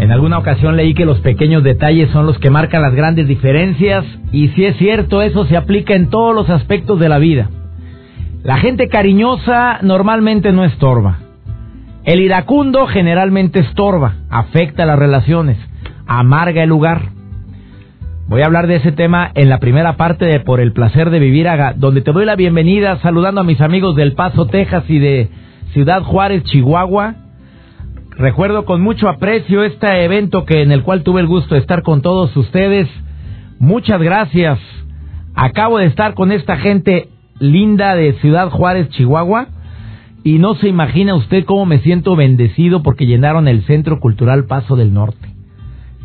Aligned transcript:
En 0.00 0.10
alguna 0.12 0.38
ocasión 0.38 0.76
leí 0.78 0.94
que 0.94 1.04
los 1.04 1.20
pequeños 1.20 1.62
detalles 1.62 2.10
son 2.10 2.24
los 2.24 2.38
que 2.38 2.48
marcan 2.48 2.80
las 2.80 2.94
grandes 2.94 3.28
diferencias 3.28 4.02
y 4.32 4.48
si 4.48 4.64
es 4.64 4.74
cierto 4.78 5.20
eso 5.20 5.44
se 5.44 5.58
aplica 5.58 5.94
en 5.94 6.08
todos 6.08 6.34
los 6.34 6.48
aspectos 6.48 6.98
de 6.98 7.10
la 7.10 7.18
vida. 7.18 7.50
La 8.42 8.56
gente 8.56 8.88
cariñosa 8.88 9.80
normalmente 9.82 10.52
no 10.52 10.64
estorba. 10.64 11.18
El 12.04 12.20
iracundo 12.20 12.86
generalmente 12.86 13.60
estorba, 13.60 14.14
afecta 14.30 14.86
las 14.86 14.98
relaciones, 14.98 15.58
amarga 16.06 16.62
el 16.62 16.70
lugar. 16.70 17.10
Voy 18.26 18.40
a 18.40 18.46
hablar 18.46 18.68
de 18.68 18.76
ese 18.76 18.92
tema 18.92 19.30
en 19.34 19.50
la 19.50 19.58
primera 19.58 19.98
parte 19.98 20.24
de 20.24 20.40
Por 20.40 20.60
el 20.60 20.72
placer 20.72 21.10
de 21.10 21.18
vivir, 21.18 21.46
donde 21.76 22.00
te 22.00 22.12
doy 22.12 22.24
la 22.24 22.36
bienvenida 22.36 22.96
saludando 23.02 23.42
a 23.42 23.44
mis 23.44 23.60
amigos 23.60 23.96
del 23.96 24.14
Paso, 24.14 24.46
Texas 24.46 24.84
y 24.88 24.98
de 24.98 25.28
Ciudad 25.74 26.00
Juárez, 26.04 26.42
Chihuahua. 26.44 27.16
Recuerdo 28.16 28.64
con 28.64 28.82
mucho 28.82 29.08
aprecio 29.08 29.64
este 29.64 30.04
evento 30.04 30.44
que 30.44 30.62
en 30.62 30.72
el 30.72 30.82
cual 30.82 31.02
tuve 31.02 31.20
el 31.20 31.26
gusto 31.26 31.54
de 31.54 31.60
estar 31.60 31.82
con 31.82 32.02
todos 32.02 32.36
ustedes. 32.36 32.88
Muchas 33.58 34.00
gracias. 34.00 34.58
Acabo 35.34 35.78
de 35.78 35.86
estar 35.86 36.14
con 36.14 36.32
esta 36.32 36.56
gente 36.58 37.08
linda 37.38 37.94
de 37.94 38.12
Ciudad 38.14 38.50
Juárez, 38.50 38.88
Chihuahua. 38.90 39.48
Y 40.22 40.38
no 40.38 40.54
se 40.56 40.68
imagina 40.68 41.14
usted 41.14 41.46
cómo 41.46 41.64
me 41.64 41.78
siento 41.78 42.14
bendecido 42.14 42.82
porque 42.82 43.06
llenaron 43.06 43.48
el 43.48 43.62
Centro 43.64 44.00
Cultural 44.00 44.44
Paso 44.44 44.76
del 44.76 44.92
Norte. 44.92 45.28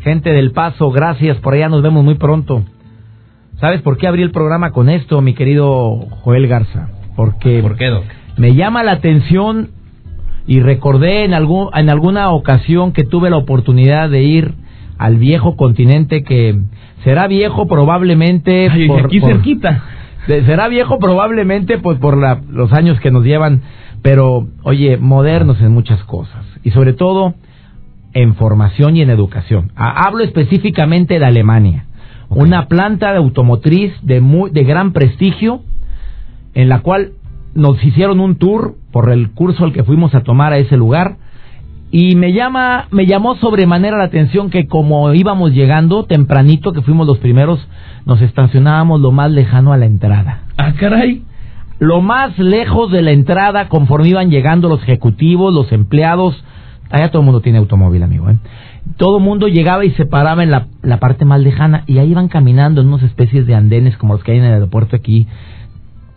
Gente 0.00 0.30
del 0.30 0.52
Paso, 0.52 0.90
gracias, 0.90 1.36
por 1.38 1.52
allá 1.52 1.68
nos 1.68 1.82
vemos 1.82 2.02
muy 2.02 2.14
pronto. 2.14 2.62
¿Sabes 3.60 3.82
por 3.82 3.98
qué 3.98 4.06
abrí 4.06 4.22
el 4.22 4.30
programa 4.30 4.70
con 4.70 4.88
esto, 4.88 5.20
mi 5.20 5.34
querido 5.34 5.98
Joel 6.22 6.46
Garza? 6.46 6.88
Porque 7.14 7.60
¿Por 7.60 7.76
qué, 7.76 7.86
Doc? 7.88 8.04
me 8.38 8.54
llama 8.54 8.82
la 8.82 8.92
atención 8.92 9.70
y 10.46 10.60
recordé 10.60 11.24
en, 11.24 11.34
algún, 11.34 11.68
en 11.74 11.90
alguna 11.90 12.30
ocasión 12.30 12.92
que 12.92 13.04
tuve 13.04 13.30
la 13.30 13.36
oportunidad 13.36 14.08
de 14.10 14.22
ir 14.22 14.54
al 14.98 15.16
viejo 15.16 15.56
continente 15.56 16.22
que 16.22 16.58
será 17.04 17.26
viejo 17.26 17.66
probablemente 17.66 18.68
Ay, 18.70 18.86
por, 18.88 19.06
aquí 19.06 19.20
por- 19.20 19.30
cerquita. 19.32 19.82
será 20.26 20.68
viejo 20.68 20.98
probablemente 20.98 21.78
pues 21.78 21.98
por 21.98 22.16
la- 22.16 22.40
los 22.50 22.72
años 22.72 22.98
que 23.00 23.10
nos 23.10 23.24
llevan, 23.24 23.62
pero 24.02 24.46
oye, 24.62 24.96
modernos 24.96 25.60
en 25.60 25.72
muchas 25.72 26.02
cosas 26.04 26.44
y 26.62 26.70
sobre 26.70 26.92
todo 26.92 27.34
en 28.14 28.34
formación 28.34 28.96
y 28.96 29.02
en 29.02 29.10
educación. 29.10 29.72
Ha- 29.76 30.06
Hablo 30.06 30.24
específicamente 30.24 31.18
de 31.18 31.24
Alemania, 31.26 31.84
una 32.30 32.66
planta 32.66 33.10
de 33.12 33.18
automotriz 33.18 33.92
de 34.02 34.20
muy, 34.20 34.50
de 34.50 34.64
gran 34.64 34.92
prestigio 34.92 35.60
en 36.54 36.68
la 36.70 36.80
cual 36.80 37.10
nos 37.56 37.82
hicieron 37.84 38.20
un 38.20 38.36
tour 38.36 38.74
por 38.92 39.10
el 39.10 39.30
curso 39.32 39.64
al 39.64 39.72
que 39.72 39.82
fuimos 39.84 40.14
a 40.14 40.22
tomar 40.22 40.52
a 40.52 40.58
ese 40.58 40.76
lugar 40.76 41.16
y 41.90 42.14
me 42.16 42.32
llama 42.32 42.86
me 42.90 43.06
llamó 43.06 43.36
sobremanera 43.36 43.96
la 43.96 44.04
atención 44.04 44.50
que 44.50 44.66
como 44.66 45.12
íbamos 45.14 45.52
llegando 45.52 46.04
tempranito 46.04 46.72
que 46.72 46.82
fuimos 46.82 47.06
los 47.06 47.18
primeros 47.18 47.66
nos 48.04 48.20
estacionábamos 48.20 49.00
lo 49.00 49.12
más 49.12 49.30
lejano 49.30 49.72
a 49.72 49.76
la 49.76 49.86
entrada 49.86 50.42
Ah, 50.58 50.72
caray. 50.78 51.22
lo 51.78 52.00
más 52.00 52.38
lejos 52.38 52.90
de 52.90 53.02
la 53.02 53.12
entrada 53.12 53.68
conforme 53.68 54.08
iban 54.08 54.30
llegando 54.30 54.68
los 54.68 54.82
ejecutivos 54.82 55.52
los 55.54 55.70
empleados 55.72 56.34
allá 56.90 57.10
todo 57.10 57.20
el 57.20 57.26
mundo 57.26 57.40
tiene 57.40 57.58
automóvil 57.58 58.02
amigo 58.02 58.30
¿eh? 58.30 58.36
todo 58.96 59.18
el 59.18 59.24
mundo 59.24 59.48
llegaba 59.48 59.84
y 59.84 59.90
se 59.92 60.06
paraba 60.06 60.42
en 60.42 60.50
la, 60.50 60.66
la 60.82 60.98
parte 60.98 61.24
más 61.24 61.40
lejana 61.40 61.84
y 61.86 61.98
ahí 61.98 62.10
iban 62.10 62.28
caminando 62.28 62.80
en 62.80 62.88
unas 62.88 63.02
especies 63.02 63.46
de 63.46 63.54
andenes 63.54 63.96
como 63.96 64.14
los 64.14 64.22
que 64.24 64.32
hay 64.32 64.38
en 64.38 64.44
el 64.44 64.52
aeropuerto 64.54 64.96
aquí 64.96 65.26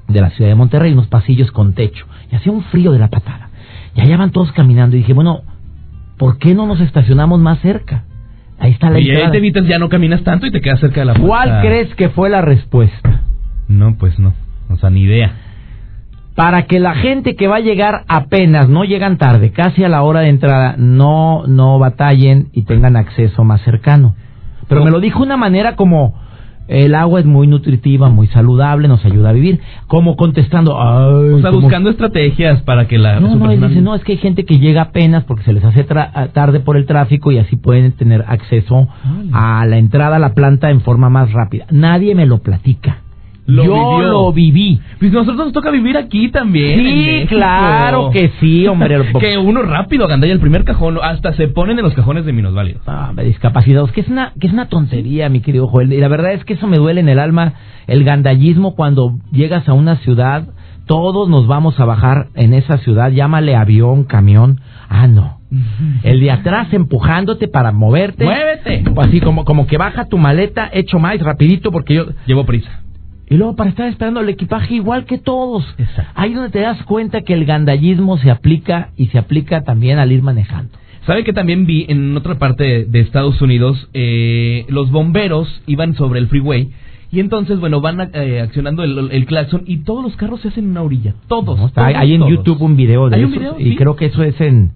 de 0.10 0.22
la 0.22 0.32
ciudad 0.32 0.50
de 0.50 0.56
Monterrey, 0.56 0.92
unos 0.92 1.08
pasillos 1.08 1.52
con 1.52 1.74
techo. 1.74 2.06
Y 2.32 2.36
hacía 2.36 2.52
un 2.52 2.64
frío 2.64 2.92
de 2.92 3.00
la 3.00 3.08
patada. 3.08 3.50
Y 3.96 4.02
allá 4.02 4.18
van 4.18 4.32
todos 4.32 4.52
caminando. 4.52 4.96
Y 4.96 5.00
dije, 5.00 5.14
bueno, 5.14 5.42
¿por 6.18 6.38
qué 6.38 6.54
no 6.54 6.66
nos 6.66 6.82
estacionamos 6.82 7.40
más 7.40 7.60
cerca? 7.60 8.04
Ahí 8.60 8.72
está 8.72 8.90
la 8.90 9.00
Y 9.00 9.10
ahí 9.10 9.32
te 9.32 9.38
evitas, 9.38 9.66
ya 9.66 9.80
no 9.80 9.88
caminas 9.88 10.24
tanto 10.24 10.46
y 10.46 10.52
te 10.52 10.62
quedas 10.62 10.80
cerca 10.80 11.02
de 11.02 11.06
la 11.06 11.14
puerta. 11.14 11.28
¿Cuál 11.28 11.62
crees 11.62 11.96
que 11.96 12.10
fue 12.10 12.30
la 12.30 12.42
respuesta? 12.42 13.22
No, 13.68 13.96
pues 13.98 14.20
no. 14.20 14.34
O 14.70 14.76
sea, 14.78 14.90
ni 14.90 15.04
idea. 15.04 15.32
Para 16.36 16.64
que 16.64 16.80
la 16.80 16.96
gente 16.96 17.36
que 17.36 17.48
va 17.48 17.58
a 17.58 17.62
llegar 17.62 18.04
apenas, 18.08 18.70
no 18.70 18.84
llegan 18.84 19.18
tarde, 19.18 19.52
casi 19.52 19.84
a 19.84 19.90
la 19.90 20.04
hora 20.04 20.22
de 20.22 20.30
entrada, 20.30 20.76
no, 20.78 21.44
no 21.48 21.80
batallen 21.80 22.50
y 22.54 22.64
tengan 22.64 22.96
acceso 22.96 23.44
más 23.44 23.62
cercano. 23.62 24.16
Pero 24.68 24.84
me 24.84 24.92
lo 24.92 25.00
dijo 25.00 25.24
una 25.24 25.36
manera 25.36 25.76
como, 25.76 26.19
el 26.70 26.94
agua 26.96 27.20
es 27.20 27.26
muy 27.26 27.48
nutritiva, 27.48 28.10
muy 28.10 28.28
saludable, 28.28 28.88
nos 28.88 29.04
ayuda 29.04 29.30
a 29.30 29.34
vivir. 29.34 29.60
Como 29.88 30.16
contestando, 30.16 30.80
ay, 30.80 31.34
O 31.34 31.42
sea, 31.42 31.50
buscando 31.52 31.90
estrategias 31.90 32.62
para 32.62 32.88
que 32.88 32.98
la... 32.98 33.20
No, 33.20 33.28
no, 33.36 33.46
dice, 33.70 33.82
no, 33.82 33.96
es 33.96 34.04
que 34.04 34.12
hay 34.14 34.18
gente 34.20 34.46
que 34.46 34.60
llega 34.60 34.84
apenas 34.84 35.24
porque 35.24 35.44
se 35.44 35.54
les 35.54 35.64
hace 35.66 35.86
tra- 35.88 36.12
a- 36.14 36.28
tarde 36.28 36.60
por 36.60 36.78
el 36.78 36.86
tráfico 36.86 37.32
y 37.32 37.40
así 37.40 37.56
pueden 37.56 37.92
tener 37.94 38.24
acceso 38.28 38.88
a 39.34 39.66
la 39.66 39.78
entrada 39.78 40.18
a 40.18 40.20
la 40.20 40.34
planta 40.34 40.70
en 40.70 40.82
forma 40.82 41.10
más 41.10 41.32
rápida. 41.34 41.66
Nadie 41.72 42.14
me 42.16 42.26
lo 42.26 42.38
platica. 42.40 43.00
Lo 43.50 43.64
Yo 43.64 43.74
vivió. 43.74 44.12
lo 44.12 44.32
viví. 44.32 44.80
Pues 45.00 45.12
nosotros 45.12 45.46
nos 45.46 45.54
toca 45.54 45.72
vivir 45.72 45.98
aquí 45.98 46.30
también. 46.30 46.80
Sí, 46.80 47.28
claro 47.28 48.12
que 48.12 48.32
sí, 48.40 48.68
hombre. 48.68 49.00
que 49.20 49.38
uno 49.40 49.64
rápido 49.64 50.06
agandalla 50.06 50.34
el 50.34 50.40
primer 50.40 50.64
cajón, 50.64 51.00
hasta 51.02 51.34
se 51.34 51.48
ponen 51.48 51.80
en 51.80 51.86
los 51.86 51.96
cajones 51.96 52.26
de 52.26 52.34
minusválidos. 52.34 52.84
Ah, 52.86 53.08
hombre, 53.10 53.26
discapacitados, 53.26 53.92
que 53.92 54.02
es 54.02 54.08
una 54.08 54.34
que 54.40 54.48
es 54.48 54.54
una 54.54 54.68
tontería, 54.70 55.30
mi 55.30 55.42
querido 55.42 55.68
Joel. 55.68 55.92
Y 55.92 56.00
la 56.00 56.08
verdad 56.08 56.34
es 56.34 56.46
que 56.46 56.54
eso 56.54 56.68
me 56.68 56.78
duele 56.78 57.02
en 57.02 57.10
el 57.10 57.18
alma, 57.18 57.54
el 57.88 58.04
gandallismo 58.04 58.76
cuando 58.76 59.18
llegas 59.32 59.68
a 59.68 59.74
una 59.74 59.96
ciudad, 59.98 60.50
todos 60.86 61.28
nos 61.28 61.48
vamos 61.48 61.80
a 61.80 61.86
bajar 61.86 62.28
en 62.36 62.54
esa 62.54 62.78
ciudad, 62.78 63.10
llámale 63.12 63.56
avión, 63.56 64.04
camión. 64.04 64.62
Ah, 64.90 65.08
no. 65.08 65.40
El 66.04 66.20
de 66.20 66.32
atrás 66.32 66.72
empujándote 66.72 67.48
para 67.48 67.72
moverte. 67.72 68.26
¡Muévete! 68.26 68.84
Así 68.98 69.20
como, 69.20 69.46
como 69.46 69.66
que 69.66 69.78
baja 69.78 70.06
tu 70.06 70.18
maleta, 70.18 70.70
hecho 70.72 71.00
más 71.00 71.20
rapidito 71.20 71.72
porque 71.72 71.96
yo... 71.96 72.06
Llevo 72.26 72.46
prisa. 72.46 72.82
Y 73.30 73.36
luego 73.38 73.56
para 73.56 73.70
estar 73.70 73.88
esperando 73.88 74.22
el 74.22 74.30
equipaje 74.30 74.74
igual 74.76 75.06
que 75.06 75.18
todos. 75.20 75.64
Exacto. 75.78 76.12
Ahí 76.16 76.34
donde 76.34 76.50
te 76.50 76.60
das 76.62 76.82
cuenta 76.84 77.22
que 77.22 77.34
el 77.34 77.46
gandallismo 77.46 78.18
se 78.18 78.32
aplica 78.32 78.90
y 78.98 79.08
se 79.08 79.20
aplica 79.20 79.64
también 79.64 80.00
al 80.00 80.12
ir 80.12 80.24
manejando. 80.24 80.72
¿Sabe 81.06 81.24
que 81.24 81.34
también 81.34 81.66
vi 81.66 81.86
en 81.90 82.16
otra 82.18 82.38
parte 82.40 82.86
de 82.86 83.00
Estados 83.00 83.42
Unidos 83.42 83.88
eh, 83.94 84.66
los 84.70 84.92
bomberos 84.92 85.62
iban 85.68 85.96
sobre 85.96 86.20
el 86.20 86.28
freeway 86.28 86.72
y 87.12 87.20
entonces, 87.20 87.60
bueno, 87.60 87.82
van 87.82 88.12
eh, 88.14 88.42
accionando 88.42 88.84
el, 88.84 89.10
el 89.12 89.26
claxon 89.26 89.64
y 89.66 89.78
todos 89.78 90.04
los 90.04 90.16
carros 90.16 90.42
se 90.42 90.50
hacen 90.50 90.66
en 90.66 90.72
una 90.72 90.84
orilla. 90.84 91.16
Todos. 91.28 91.58
No, 91.58 91.66
está- 91.68 91.86
todos, 91.88 91.96
hay 91.98 92.14
en 92.14 92.20
todos. 92.20 92.32
YouTube 92.32 92.62
un 92.62 92.76
video 92.76 93.10
de 93.10 93.16
¿Hay 93.16 93.22
eso. 93.24 93.32
un 93.32 93.38
video? 93.40 93.60
Y 93.60 93.72
Sí. 93.72 93.76
creo 93.78 93.96
que 93.96 94.06
eso 94.06 94.22
es 94.24 94.40
en, 94.42 94.72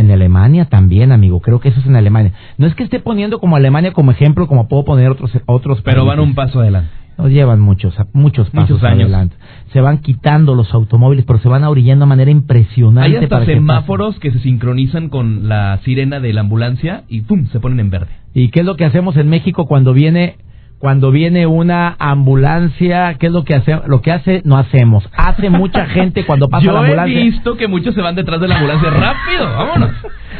en 0.00 0.10
Alemania 0.10 0.64
también, 0.64 1.12
amigo. 1.12 1.40
Creo 1.40 1.60
que 1.60 1.68
eso 1.68 1.80
es 1.80 1.86
en 1.86 1.96
Alemania. 1.96 2.32
No 2.58 2.66
es 2.66 2.74
que 2.74 2.82
esté 2.82 3.00
poniendo 3.00 3.38
como 3.38 3.56
Alemania 3.56 3.92
como 3.92 4.10
ejemplo, 4.10 4.46
como 4.46 4.66
puedo 4.68 4.84
poner 4.84 5.10
otros 5.10 5.30
otros 5.46 5.82
Pero 5.82 6.04
van 6.04 6.20
un 6.20 6.34
paso 6.34 6.60
adelante. 6.60 6.90
Nos 7.18 7.28
llevan 7.30 7.60
muchos, 7.60 7.94
muchos 8.14 8.48
pasos 8.48 8.70
Muchos 8.70 8.82
años. 8.84 9.02
adelante. 9.02 9.36
Se 9.74 9.80
van 9.82 9.98
quitando 9.98 10.54
los 10.54 10.72
automóviles, 10.72 11.26
pero 11.26 11.38
se 11.38 11.50
van 11.50 11.64
orillando 11.64 12.06
de 12.06 12.08
manera 12.08 12.30
impresionante. 12.30 13.10
Hay 13.10 13.16
hasta 13.16 13.28
para 13.28 13.44
que 13.44 13.54
semáforos 13.54 14.18
que 14.18 14.32
se 14.32 14.38
sincronizan 14.38 15.10
con 15.10 15.46
la 15.46 15.78
sirena 15.84 16.18
de 16.18 16.32
la 16.32 16.40
ambulancia 16.40 17.04
y 17.08 17.20
¡pum! 17.20 17.46
se 17.48 17.60
ponen 17.60 17.80
en 17.80 17.90
verde. 17.90 18.08
¿Y 18.32 18.48
qué 18.48 18.60
es 18.60 18.66
lo 18.66 18.76
que 18.76 18.86
hacemos 18.86 19.18
en 19.18 19.28
México 19.28 19.66
cuando 19.66 19.92
viene 19.92 20.36
cuando 20.80 21.12
viene 21.12 21.46
una 21.46 21.94
ambulancia? 22.00 23.14
¿Qué 23.14 23.26
es 23.26 23.32
lo 23.32 23.44
que 23.44 23.54
hace? 23.54 23.78
Lo 23.86 24.00
que 24.00 24.10
hace 24.10 24.42
no 24.44 24.56
hacemos. 24.56 25.08
Hace 25.16 25.48
mucha 25.50 25.86
gente 25.96 26.24
cuando 26.26 26.48
pasa 26.48 26.64
Yo 26.64 26.72
la 26.72 26.78
he 26.80 26.82
ambulancia. 26.84 27.20
visto 27.20 27.56
que 27.56 27.68
muchos 27.68 27.94
se 27.94 28.00
van 28.00 28.16
detrás 28.16 28.40
de 28.40 28.48
la 28.48 28.56
ambulancia 28.56 28.90
rápido. 28.90 29.44
Vámonos. 29.56 29.90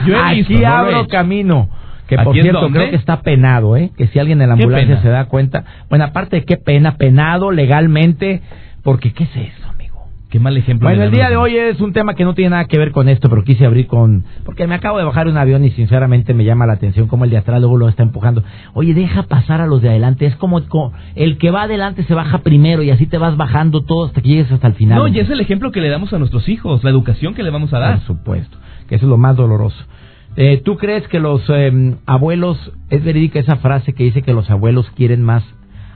Yo 0.07 0.17
he 0.17 0.21
Aquí 0.21 0.35
visto. 0.39 0.53
no 0.55 0.61
he 0.61 0.67
abro 0.67 1.07
camino. 1.09 1.69
Que 2.09 2.17
por 2.17 2.31
¿Aquí 2.31 2.39
en 2.41 2.43
cierto, 2.47 2.69
creo 2.71 2.91
que 2.91 2.97
está 2.97 3.21
penado, 3.21 3.77
¿eh? 3.77 3.91
Que 3.97 4.09
si 4.09 4.19
alguien 4.19 4.43
en 4.43 4.49
la 4.49 4.57
¿Qué 4.57 4.65
ambulancia 4.65 5.01
se 5.01 5.09
da 5.11 5.27
cuenta. 5.27 5.63
Bueno, 5.89 6.07
aparte 6.07 6.37
de 6.41 6.45
qué 6.45 6.57
pena, 6.57 6.97
penado 6.97 7.53
legalmente, 7.53 8.43
porque 8.83 9.13
¿qué 9.13 9.25
es 9.25 9.37
eso? 9.37 9.70
Qué 10.31 10.39
mal 10.39 10.57
ejemplo. 10.57 10.89
Bueno, 10.89 11.03
el 11.03 11.11
día 11.11 11.29
de 11.29 11.37
hoy 11.37 11.57
es 11.57 11.81
un 11.81 11.93
tema 11.93 12.15
que 12.15 12.25
no 12.25 12.35
tiene 12.35 12.51
nada 12.51 12.65
que 12.67 12.79
ver 12.79 12.93
con 12.93 13.09
esto, 13.09 13.29
pero 13.29 13.43
quise 13.43 13.67
abrir 13.67 13.89
con... 13.89 14.25
Porque 14.45 14.69
me 14.69 14.77
acabo 14.77 14.97
de 14.99 15.05
bajar 15.05 15.27
un 15.27 15.37
avión 15.37 15.65
y 15.65 15.71
sinceramente 15.73 16.35
me 16.35 16.45
llama 16.45 16.67
la 16.67 16.75
atención 16.75 17.09
cómo 17.09 17.25
el 17.25 17.31
de 17.31 17.39
atrás 17.39 17.59
luego 17.61 17.77
lo 17.77 17.89
está 17.89 18.05
empujando. 18.05 18.45
Oye, 18.73 18.95
deja 18.95 19.25
pasar 19.25 19.61
a 19.61 19.67
los 19.67 19.83
de 19.83 19.89
adelante. 19.89 20.27
Es 20.27 20.37
como, 20.37 20.63
co- 20.69 20.93
el 21.17 21.37
que 21.37 21.51
va 21.51 21.63
adelante 21.65 22.05
se 22.05 22.15
baja 22.15 22.39
primero 22.39 22.85
y 22.85 22.91
así 22.91 23.07
te 23.07 23.19
vas 23.19 23.37
bajando 23.37 23.83
todo 23.83 24.07
hasta 24.07 24.21
que 24.23 24.29
llegues 24.29 24.53
hasta 24.53 24.69
el 24.69 24.75
final. 24.75 24.99
No, 25.01 25.09
y 25.09 25.19
es 25.19 25.29
el 25.29 25.41
ejemplo 25.41 25.73
que 25.73 25.81
le 25.81 25.89
damos 25.89 26.13
a 26.13 26.19
nuestros 26.21 26.49
hijos, 26.49 26.85
la 26.85 26.91
educación 26.91 27.35
que 27.35 27.43
le 27.43 27.51
vamos 27.51 27.75
a 27.75 27.81
dar. 27.81 27.97
Por 27.99 28.07
supuesto, 28.07 28.57
que 28.89 28.95
eso 28.95 29.07
es 29.07 29.11
lo 29.11 29.19
más 29.19 29.35
doloroso. 29.37 29.85
Eh, 30.37 30.63
¿Tú 30.65 30.77
crees 30.77 31.09
que 31.09 31.19
los 31.19 31.43
em, 31.51 31.97
abuelos, 32.07 32.73
es 32.89 33.03
verídica 33.03 33.41
esa 33.41 33.57
frase 33.57 33.95
que 33.95 34.05
dice 34.05 34.23
que 34.23 34.33
los 34.33 34.49
abuelos 34.49 34.89
quieren 34.93 35.25
más 35.25 35.43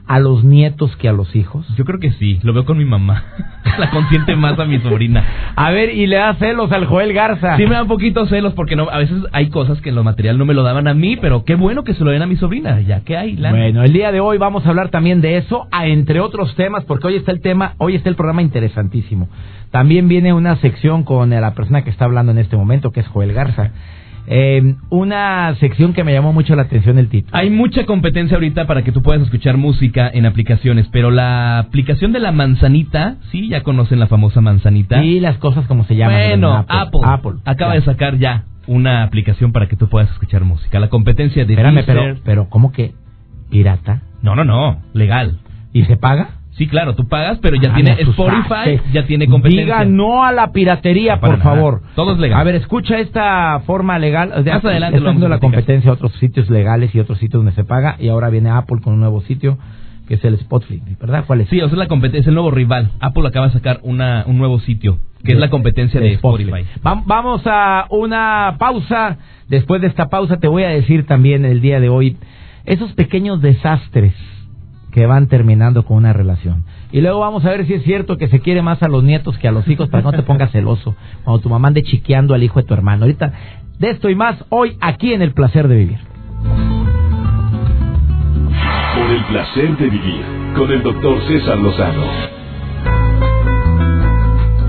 a 0.07 0.19
los 0.19 0.43
nietos 0.43 0.95
que 0.97 1.09
a 1.09 1.13
los 1.13 1.35
hijos? 1.35 1.67
Yo 1.75 1.85
creo 1.85 1.99
que 1.99 2.11
sí, 2.11 2.39
lo 2.43 2.53
veo 2.53 2.65
con 2.65 2.77
mi 2.77 2.85
mamá. 2.85 3.23
la 3.79 3.89
consiente 3.89 4.35
más 4.35 4.57
a 4.59 4.65
mi 4.65 4.79
sobrina. 4.79 5.23
A 5.55 5.71
ver, 5.71 5.93
y 5.93 6.07
le 6.07 6.17
da 6.17 6.33
celos 6.35 6.71
al 6.71 6.85
Joel 6.85 7.13
Garza. 7.13 7.57
Sí 7.57 7.65
me 7.65 7.75
da 7.75 7.81
un 7.81 7.87
poquito 7.87 8.25
celos 8.27 8.53
porque 8.53 8.75
no, 8.75 8.89
a 8.89 8.97
veces 8.97 9.17
hay 9.31 9.49
cosas 9.49 9.81
que 9.81 9.89
en 9.89 9.95
lo 9.95 10.03
material 10.03 10.37
no 10.37 10.45
me 10.45 10.53
lo 10.53 10.63
daban 10.63 10.87
a 10.87 10.93
mí, 10.93 11.15
pero 11.17 11.43
qué 11.43 11.55
bueno 11.55 11.83
que 11.83 11.93
se 11.93 12.03
lo 12.03 12.11
den 12.11 12.21
a 12.21 12.27
mi 12.27 12.35
sobrina, 12.35 12.79
ya 12.81 13.01
que 13.01 13.17
hay. 13.17 13.35
Bueno, 13.35 13.83
el 13.83 13.93
día 13.93 14.11
de 14.11 14.19
hoy 14.19 14.37
vamos 14.37 14.65
a 14.65 14.69
hablar 14.69 14.89
también 14.89 15.21
de 15.21 15.37
eso, 15.37 15.67
entre 15.83 16.19
otros 16.19 16.55
temas, 16.55 16.85
porque 16.85 17.07
hoy 17.07 17.15
está 17.15 17.31
el 17.31 17.41
tema, 17.41 17.73
hoy 17.77 17.95
está 17.95 18.09
el 18.09 18.15
programa 18.15 18.41
interesantísimo. 18.41 19.29
También 19.71 20.07
viene 20.07 20.33
una 20.33 20.55
sección 20.57 21.03
con 21.03 21.31
la 21.31 21.53
persona 21.53 21.83
que 21.83 21.89
está 21.89 22.05
hablando 22.05 22.31
en 22.31 22.37
este 22.37 22.55
momento, 22.55 22.91
que 22.91 23.01
es 23.01 23.07
Joel 23.07 23.33
Garza. 23.33 23.71
Eh, 24.27 24.75
una 24.89 25.55
sección 25.55 25.93
que 25.93 26.03
me 26.03 26.13
llamó 26.13 26.33
mucho 26.33 26.55
la 26.55 26.63
atención 26.63 26.97
el 26.97 27.09
título. 27.09 27.37
Hay 27.37 27.49
mucha 27.49 27.85
competencia 27.85 28.35
ahorita 28.35 28.65
para 28.65 28.83
que 28.83 28.91
tú 28.91 29.01
puedas 29.01 29.21
escuchar 29.21 29.57
música 29.57 30.09
en 30.11 30.25
aplicaciones, 30.25 30.87
pero 30.91 31.11
la 31.11 31.59
aplicación 31.59 32.11
de 32.11 32.19
la 32.19 32.31
manzanita, 32.31 33.17
sí, 33.31 33.49
ya 33.49 33.61
conocen 33.61 33.99
la 33.99 34.07
famosa 34.07 34.41
manzanita. 34.41 35.03
Y 35.03 35.19
las 35.19 35.37
cosas 35.37 35.67
como 35.67 35.85
se 35.85 35.95
llaman. 35.95 36.15
Bueno, 36.15 36.65
Apple, 36.67 37.01
Apple, 37.03 37.33
acaba 37.45 37.73
de 37.73 37.81
sacar 37.81 38.17
ya 38.17 38.45
una 38.67 39.03
aplicación 39.03 39.51
para 39.51 39.67
que 39.67 39.75
tú 39.75 39.89
puedas 39.89 40.09
escuchar 40.11 40.43
música. 40.43 40.79
La 40.79 40.89
competencia 40.89 41.45
de 41.45 41.53
Espérame, 41.53 41.83
pero, 41.85 42.15
pero 42.23 42.49
¿cómo 42.49 42.71
que 42.71 42.93
pirata? 43.49 44.01
No, 44.21 44.35
no, 44.35 44.43
no, 44.43 44.81
legal. 44.93 45.39
¿Y 45.71 45.83
se 45.85 45.97
paga? 45.97 46.29
Sí, 46.57 46.67
claro, 46.67 46.95
tú 46.95 47.05
pagas, 47.07 47.37
pero 47.41 47.57
ya 47.57 47.71
ah, 47.71 47.75
tiene 47.75 47.97
Spotify, 47.99 48.79
ya 48.93 49.05
tiene 49.05 49.27
competencia. 49.27 49.65
Diga 49.65 49.85
no 49.85 50.23
a 50.23 50.31
la 50.31 50.53
piratería, 50.53 51.19
por 51.19 51.41
favor. 51.41 51.81
Todo 51.95 52.13
es 52.13 52.19
legal. 52.19 52.39
A 52.39 52.43
ver, 52.45 52.55
escucha 52.55 52.97
esta 52.99 53.59
forma 53.65 53.99
legal. 53.99 54.29
Más 54.29 54.63
adelante 54.63 55.01
lo 55.01 55.27
la 55.27 55.39
competencia 55.39 55.91
a 55.91 55.93
otros 55.93 56.13
sitios 56.13 56.49
legales 56.49 56.95
y 56.95 56.99
otros 56.99 57.19
sitios 57.19 57.43
donde 57.43 57.51
se 57.51 57.65
paga. 57.65 57.97
Y 57.99 58.07
ahora 58.07 58.29
viene 58.29 58.49
Apple 58.49 58.77
con 58.81 58.93
un 58.93 59.01
nuevo 59.01 59.21
sitio 59.21 59.57
que 60.07 60.13
es 60.13 60.23
el 60.23 60.35
Spotify, 60.35 60.81
¿verdad? 60.99 61.25
¿Cuál 61.25 61.41
es? 61.41 61.49
Sí, 61.49 61.59
o 61.59 61.67
sea, 61.67 61.77
la 61.77 61.87
competencia, 61.87 62.21
es 62.21 62.27
el 62.27 62.35
nuevo 62.35 62.51
rival. 62.51 62.91
Apple 62.99 63.27
acaba 63.27 63.47
de 63.47 63.53
sacar 63.53 63.79
una, 63.81 64.23
un 64.27 64.37
nuevo 64.37 64.59
sitio, 64.59 64.99
que 65.23 65.33
es 65.33 65.39
la 65.39 65.49
competencia 65.49 65.99
de, 65.99 66.13
Spotify. 66.13 66.65
vamos 66.83 67.41
a 67.45 67.87
una 67.89 68.55
pausa. 68.59 69.17
Después 69.49 69.81
de 69.81 69.87
esta 69.87 70.09
pausa 70.09 70.37
te 70.37 70.47
voy 70.47 70.63
a 70.63 70.69
decir 70.69 71.05
también 71.05 71.43
el 71.43 71.59
día 71.59 71.79
de 71.79 71.89
hoy 71.89 72.17
esos 72.65 72.93
pequeños 72.93 73.41
desastres 73.41 74.13
que 74.95 75.05
van 75.07 75.27
terminando 75.27 75.83
con 75.83 75.97
una 75.97 76.13
relación. 76.13 76.63
Y 76.89 77.01
luego 77.01 77.19
vamos 77.19 77.43
a 77.43 77.49
ver 77.49 77.67
si 77.67 77.73
es 77.73 77.83
cierto 77.83 78.15
que 78.15 78.29
se 78.29 78.39
quiere 78.39 78.61
más 78.61 78.81
a 78.81 78.87
los 78.87 79.03
nietos 79.03 79.37
que 79.37 79.49
a 79.49 79.51
los 79.51 79.67
hijos 79.67 79.89
para 79.89 80.01
que 80.01 80.05
no 80.05 80.13
te 80.13 80.23
pongas 80.23 80.51
celoso 80.51 80.95
cuando 81.25 81.41
tu 81.41 81.49
mamá 81.49 81.67
ande 81.67 81.83
chiqueando 81.83 82.33
al 82.33 82.43
hijo 82.43 82.61
de 82.61 82.65
tu 82.65 82.73
hermano. 82.73 83.03
Ahorita, 83.03 83.33
de 83.77 83.89
esto 83.89 84.09
y 84.09 84.15
más, 84.15 84.41
hoy 84.47 84.77
aquí 84.79 85.11
en 85.11 85.21
El 85.21 85.33
Placer 85.33 85.67
de 85.67 85.75
Vivir. 85.75 85.99
Por 88.95 89.11
el 89.11 89.23
placer 89.25 89.77
de 89.77 89.89
vivir, 89.89 90.23
con 90.55 90.71
el 90.71 90.81
doctor 90.81 91.21
César 91.27 91.57
Lozano. 91.57 92.05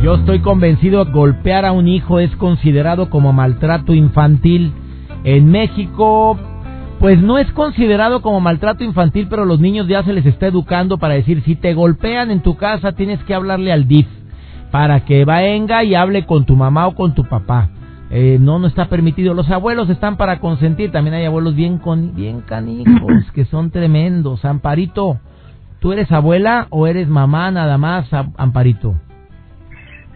Yo 0.02 0.16
estoy 0.16 0.40
convencido 0.40 1.04
que 1.04 1.12
golpear 1.12 1.64
a 1.64 1.70
un 1.70 1.86
hijo 1.86 2.18
es 2.18 2.34
considerado 2.34 3.10
como 3.10 3.32
maltrato 3.32 3.94
infantil. 3.94 4.72
En 5.22 5.52
México 5.52 6.36
pues 6.98 7.20
no 7.20 7.38
es 7.38 7.50
considerado 7.52 8.22
como 8.22 8.40
maltrato 8.40 8.82
infantil, 8.82 9.26
pero 9.28 9.44
los 9.44 9.60
niños 9.60 9.86
ya 9.86 10.02
se 10.02 10.12
les 10.12 10.24
está 10.24 10.46
educando 10.46 10.98
para 10.98 11.14
decir, 11.14 11.42
si 11.42 11.54
te 11.54 11.74
golpean 11.74 12.30
en 12.30 12.40
tu 12.40 12.56
casa, 12.56 12.92
tienes 12.92 13.22
que 13.24 13.34
hablarle 13.34 13.72
al 13.72 13.86
DIF 13.86 14.06
para 14.70 15.00
que 15.04 15.24
venga 15.24 15.84
y 15.84 15.94
hable 15.94 16.26
con 16.26 16.44
tu 16.44 16.56
mamá 16.56 16.86
o 16.86 16.94
con 16.94 17.14
tu 17.14 17.24
papá. 17.24 17.70
Eh, 18.10 18.38
no, 18.40 18.58
no 18.58 18.66
está 18.66 18.86
permitido. 18.86 19.34
Los 19.34 19.50
abuelos 19.50 19.90
están 19.90 20.16
para 20.16 20.38
consentir. 20.38 20.92
También 20.92 21.14
hay 21.14 21.24
abuelos 21.24 21.54
bien, 21.54 21.78
con, 21.78 22.14
bien 22.14 22.40
canijos, 22.40 23.30
que 23.34 23.44
son 23.46 23.70
tremendos. 23.70 24.44
Amparito, 24.44 25.18
¿tú 25.80 25.92
eres 25.92 26.10
abuela 26.12 26.66
o 26.70 26.86
eres 26.86 27.08
mamá 27.08 27.50
nada 27.50 27.78
más, 27.78 28.06
Amparito? 28.36 28.94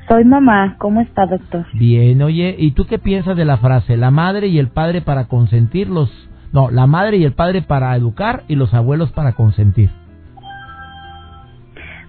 Soy 0.08 0.24
mamá. 0.24 0.76
¿Cómo 0.78 1.00
está, 1.00 1.26
doctor? 1.26 1.66
Bien, 1.72 2.20
oye, 2.22 2.54
¿y 2.58 2.72
tú 2.72 2.86
qué 2.86 2.98
piensas 2.98 3.36
de 3.36 3.44
la 3.44 3.58
frase? 3.58 3.96
La 3.96 4.10
madre 4.10 4.48
y 4.48 4.58
el 4.58 4.68
padre 4.68 5.02
para 5.02 5.26
consentirlos 5.26 6.10
no, 6.52 6.70
la 6.70 6.87
madre 6.87 7.17
y 7.19 7.25
el 7.25 7.32
padre 7.32 7.62
para 7.62 7.94
educar 7.97 8.43
y 8.49 8.56
los 8.56 8.75
abuelos 8.75 9.12
para 9.12 9.32
consentir. 9.32 9.91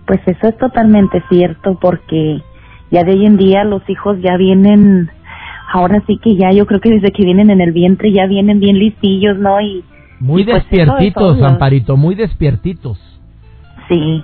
Pues 0.07 0.19
eso 0.25 0.47
es 0.47 0.57
totalmente 0.57 1.23
cierto 1.29 1.77
porque 1.79 2.41
ya 2.89 3.03
de 3.03 3.11
hoy 3.11 3.25
en 3.25 3.37
día 3.37 3.63
los 3.63 3.87
hijos 3.89 4.17
ya 4.21 4.35
vienen, 4.37 5.09
ahora 5.71 6.03
sí 6.07 6.19
que 6.21 6.35
ya 6.35 6.51
yo 6.51 6.65
creo 6.65 6.81
que 6.81 6.89
desde 6.89 7.11
que 7.11 7.23
vienen 7.23 7.49
en 7.49 7.61
el 7.61 7.71
vientre 7.71 8.11
ya 8.11 8.25
vienen 8.25 8.59
bien 8.59 8.79
listillos, 8.79 9.37
¿no? 9.37 9.61
Y 9.61 9.83
muy 10.19 10.43
pues 10.43 10.57
despiertitos, 10.57 11.41
Amparito, 11.41 11.97
muy 11.97 12.15
despiertitos. 12.15 12.99
Sí. 13.87 14.23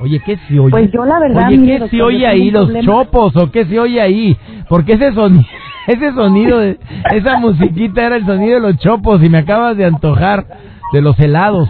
Oye, 0.00 0.20
¿qué 0.24 0.36
se 0.36 0.58
oye? 0.58 0.70
Pues 0.70 0.90
yo 0.90 1.04
la 1.04 1.18
verdad. 1.18 1.48
Oye, 1.48 1.78
¿qué 1.78 1.88
se 1.88 2.02
oye 2.02 2.26
ahí? 2.26 2.50
¿Los 2.50 2.70
chopos 2.80 3.36
o 3.36 3.50
qué 3.50 3.64
se 3.66 3.78
oye 3.78 4.00
ahí? 4.00 4.36
Porque 4.68 4.94
ese 4.94 5.12
sonido, 5.14 5.46
ese 5.86 6.12
sonido, 6.12 6.58
de, 6.58 6.78
esa 7.12 7.38
musiquita 7.38 8.06
era 8.06 8.16
el 8.16 8.26
sonido 8.26 8.54
de 8.54 8.60
los 8.60 8.78
chopos 8.78 9.22
y 9.22 9.28
me 9.28 9.38
acabas 9.38 9.76
de 9.76 9.84
antojar 9.84 10.46
de 10.92 11.00
los 11.00 11.18
helados. 11.18 11.68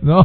¿No? 0.00 0.24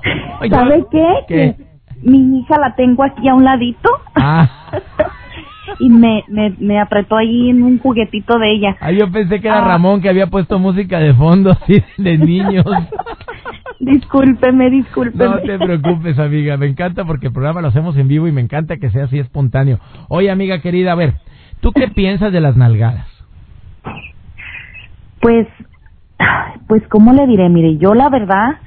¿Sabe 0.50 0.86
qué? 0.92 1.08
Que 1.28 1.56
mi 2.04 2.40
hija 2.40 2.60
la 2.60 2.76
tengo 2.76 3.04
aquí 3.04 3.28
a 3.28 3.34
un 3.34 3.44
ladito. 3.44 3.90
Ah. 4.16 4.50
y 5.80 5.90
me, 5.90 6.24
me, 6.28 6.54
me, 6.60 6.80
apretó 6.80 7.16
ahí 7.16 7.50
en 7.50 7.64
un 7.64 7.80
juguetito 7.80 8.38
de 8.38 8.52
ella. 8.52 8.78
Ah, 8.80 8.92
yo 8.92 9.10
pensé 9.12 9.40
que 9.40 9.48
era 9.48 9.64
ah. 9.64 9.68
Ramón 9.68 10.02
que 10.02 10.10
había 10.10 10.28
puesto 10.28 10.60
música 10.60 11.00
de 11.00 11.14
fondo 11.14 11.52
así 11.62 11.84
de 11.98 12.18
niños. 12.18 12.66
discúlpeme, 13.80 14.70
discúlpeme. 14.70 15.36
No 15.36 15.40
te 15.40 15.58
preocupes, 15.58 16.20
amiga. 16.20 16.58
Me 16.58 16.68
encanta 16.68 17.06
porque 17.06 17.28
el 17.28 17.34
programa 17.34 17.62
lo 17.62 17.70
hacemos 17.70 17.98
en 17.98 18.08
vivo 18.08 18.28
y 18.28 18.32
me 18.32 18.42
encanta 18.42 18.78
que 18.78 18.90
sea 18.90 19.06
así 19.06 19.20
espontáneo. 19.20 19.80
Oye, 20.10 20.30
amiga 20.30 20.60
querida, 20.60 20.92
a 20.92 20.96
ver, 20.96 21.16
¿tú 21.64 21.72
qué 21.72 21.88
piensas 21.88 22.32
de 22.32 22.42
las 22.42 22.56
nalgadas? 22.58 23.08
Pues, 25.22 25.48
pues, 26.68 26.84
¿cómo 26.90 27.14
le 27.14 27.26
diré? 27.26 27.50
Mire, 27.50 27.78
yo 27.78 27.96
la 27.96 28.10
verdad 28.10 28.58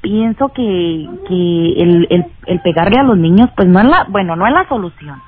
pienso 0.00 0.48
que, 0.50 1.08
que 1.28 1.72
el, 1.82 2.06
el, 2.08 2.26
el 2.46 2.60
pegarle 2.60 3.00
a 3.00 3.02
los 3.02 3.18
niños, 3.18 3.50
pues 3.56 3.68
no 3.68 3.80
es 3.80 3.86
la, 3.86 4.06
bueno, 4.08 4.36
no 4.36 4.46
es 4.46 4.52
la 4.52 4.66
solución. 4.68 5.20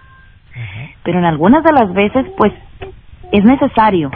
Pero 1.03 1.19
en 1.19 1.25
algunas 1.25 1.65
de 1.65 1.73
las 1.73 1.93
veces, 1.93 2.27
pues, 2.39 2.53
es 3.33 3.45
necesario 3.45 4.11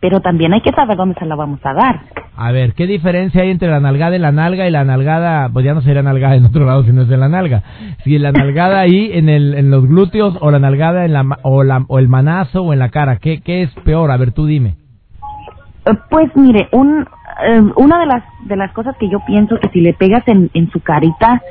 pero 0.00 0.20
también 0.20 0.52
hay 0.52 0.60
que 0.60 0.72
saber 0.72 0.96
dónde 0.96 1.16
se 1.18 1.26
la 1.26 1.34
vamos 1.34 1.60
a 1.64 1.74
dar. 1.74 2.00
A 2.36 2.52
ver, 2.52 2.74
¿qué 2.74 2.86
diferencia 2.86 3.42
hay 3.42 3.50
entre 3.50 3.68
la 3.68 3.80
nalgada 3.80 4.14
y 4.14 4.20
la 4.20 4.30
nalga 4.30 4.68
y 4.68 4.70
la 4.70 4.84
nalgada, 4.84 5.48
pues 5.48 5.64
ya 5.64 5.74
no 5.74 5.80
sería 5.80 6.02
nalgada 6.02 6.36
en 6.36 6.44
otro 6.44 6.64
lado 6.64 6.84
si 6.84 6.92
no 6.92 7.02
es 7.02 7.08
de 7.08 7.16
la 7.16 7.28
nalga? 7.28 7.62
Si 8.04 8.16
la 8.18 8.30
nalgada 8.30 8.78
ahí 8.78 9.10
en, 9.12 9.28
el, 9.28 9.54
en 9.54 9.70
los 9.70 9.86
glúteos 9.88 10.38
o 10.40 10.50
la 10.50 10.60
nalgada 10.60 11.04
en 11.04 11.12
la, 11.14 11.38
o, 11.42 11.64
la, 11.64 11.84
o 11.88 11.98
el 11.98 12.08
manazo 12.08 12.62
o 12.62 12.72
en 12.72 12.78
la 12.78 12.90
cara, 12.90 13.16
¿qué, 13.16 13.40
¿qué 13.40 13.62
es 13.62 13.70
peor? 13.84 14.12
A 14.12 14.16
ver, 14.16 14.32
tú 14.32 14.46
dime. 14.46 14.76
Eh, 15.84 15.94
pues 16.10 16.30
mire, 16.36 16.68
un, 16.72 17.04
eh, 17.44 17.62
una 17.76 17.98
de 17.98 18.06
las, 18.06 18.22
de 18.46 18.56
las 18.56 18.72
cosas 18.72 18.96
que 18.98 19.08
yo 19.08 19.18
pienso 19.26 19.58
que 19.58 19.68
si 19.70 19.80
le 19.80 19.94
pegas 19.94 20.22
en, 20.28 20.48
en 20.54 20.70
su 20.70 20.80
carita, 20.80 21.42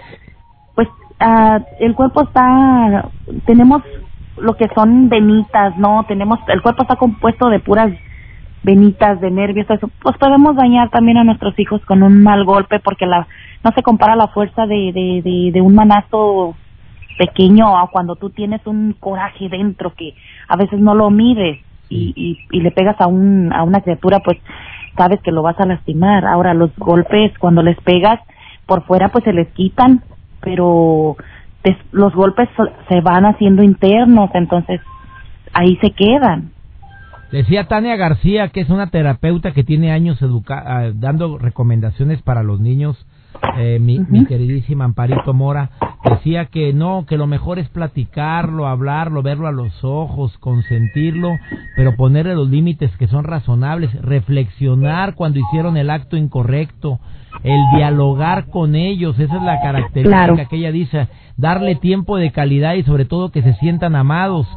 pues 0.73 0.87
uh, 1.19 1.59
el 1.81 1.95
cuerpo 1.95 2.23
está, 2.23 3.09
tenemos 3.45 3.81
lo 4.37 4.55
que 4.55 4.67
son 4.73 5.09
venitas, 5.09 5.77
¿no? 5.77 6.05
Tenemos, 6.07 6.39
el 6.47 6.61
cuerpo 6.61 6.83
está 6.83 6.95
compuesto 6.95 7.49
de 7.49 7.59
puras 7.59 7.91
venitas 8.63 9.21
de 9.21 9.31
nervios, 9.31 9.69
eso, 9.69 9.89
pues 10.01 10.17
podemos 10.17 10.55
dañar 10.55 10.89
también 10.89 11.17
a 11.17 11.23
nuestros 11.23 11.57
hijos 11.59 11.83
con 11.85 12.03
un 12.03 12.21
mal 12.21 12.43
golpe 12.43 12.79
porque 12.79 13.05
la 13.05 13.27
no 13.63 13.71
se 13.71 13.83
compara 13.83 14.15
la 14.15 14.27
fuerza 14.27 14.65
de, 14.65 14.91
de, 14.93 15.51
de, 15.51 15.61
un 15.61 15.73
manazo 15.73 16.55
pequeño 17.17 17.77
a 17.77 17.89
cuando 17.89 18.15
tú 18.15 18.29
tienes 18.29 18.65
un 18.67 18.93
coraje 18.99 19.49
dentro 19.49 19.93
que 19.93 20.13
a 20.47 20.55
veces 20.55 20.79
no 20.79 20.93
lo 20.93 21.09
mides 21.09 21.59
y, 21.89 22.13
y, 22.15 22.37
y 22.51 22.61
le 22.61 22.71
pegas 22.71 22.99
a, 22.99 23.07
un, 23.07 23.51
a 23.53 23.63
una 23.63 23.81
criatura, 23.81 24.19
pues 24.19 24.37
sabes 24.95 25.21
que 25.21 25.31
lo 25.31 25.41
vas 25.41 25.59
a 25.59 25.65
lastimar. 25.65 26.25
Ahora 26.25 26.53
los 26.53 26.75
golpes, 26.77 27.31
cuando 27.39 27.63
les 27.63 27.77
pegas 27.81 28.19
por 28.65 28.83
fuera, 28.83 29.09
pues 29.09 29.23
se 29.23 29.33
les 29.33 29.47
quitan, 29.53 30.03
pero 30.41 31.15
los 31.91 32.13
golpes 32.13 32.49
se 32.87 33.01
van 33.01 33.25
haciendo 33.25 33.63
internos, 33.63 34.29
entonces 34.33 34.81
ahí 35.53 35.77
se 35.81 35.91
quedan. 35.91 36.51
Decía 37.31 37.67
Tania 37.67 37.97
García, 37.97 38.49
que 38.49 38.61
es 38.61 38.69
una 38.69 38.87
terapeuta 38.87 39.51
que 39.51 39.63
tiene 39.63 39.91
años 39.91 40.17
ah, 40.49 40.91
dando 40.93 41.37
recomendaciones 41.37 42.21
para 42.21 42.41
los 42.41 42.61
niños, 42.61 43.05
eh, 43.57 43.79
mi, 43.79 43.99
mi, 43.99 44.25
queridísima 44.25 44.85
Amparito 44.85 45.33
Mora, 45.33 45.69
decía 46.09 46.45
que 46.45 46.73
no, 46.73 47.05
que 47.05 47.17
lo 47.17 47.27
mejor 47.27 47.59
es 47.59 47.67
platicarlo, 47.69 48.67
hablarlo, 48.67 49.21
verlo 49.21 49.47
a 49.47 49.51
los 49.51 49.83
ojos, 49.83 50.37
consentirlo, 50.37 51.29
pero 51.75 51.95
ponerle 51.95 52.33
los 52.33 52.49
límites 52.49 52.95
que 52.97 53.07
son 53.07 53.25
razonables, 53.25 53.93
reflexionar 54.01 55.15
cuando 55.15 55.39
hicieron 55.39 55.75
el 55.75 55.89
acto 55.89 56.15
incorrecto, 56.15 56.99
el 57.43 57.59
dialogar 57.75 58.47
con 58.47 58.75
ellos, 58.75 59.19
esa 59.19 59.35
es 59.35 59.43
la 59.43 59.59
característica 59.61 60.45
que 60.45 60.55
ella 60.55 60.71
dice, 60.71 61.07
darle 61.35 61.75
tiempo 61.75 62.17
de 62.17 62.31
calidad 62.31 62.75
y 62.75 62.83
sobre 62.83 63.05
todo 63.05 63.31
que 63.31 63.43
se 63.43 63.53
sientan 63.55 63.95
amados. 63.95 64.47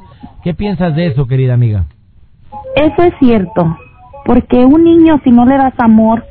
¿Qué 0.43 0.55
piensas 0.55 0.95
de 0.95 1.09
eso, 1.09 1.27
querida 1.27 1.55
amiga? 1.55 1.87
Eso 2.77 3.03
es 3.03 3.15
cierto, 3.19 3.77
porque 4.25 4.65
un 4.65 4.85
niño 4.85 5.21
si 5.25 5.31
no 5.31 5.45
le 5.45 5.57
das 5.57 5.75
amor, 5.79 6.25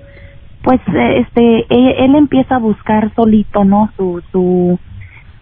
pues 0.63 0.79
este 0.87 1.65
él, 1.69 1.95
él 1.97 2.15
empieza 2.15 2.55
a 2.55 2.59
buscar 2.59 3.13
solito, 3.15 3.63
¿no? 3.63 3.89
Su 3.97 4.21
su 4.31 4.79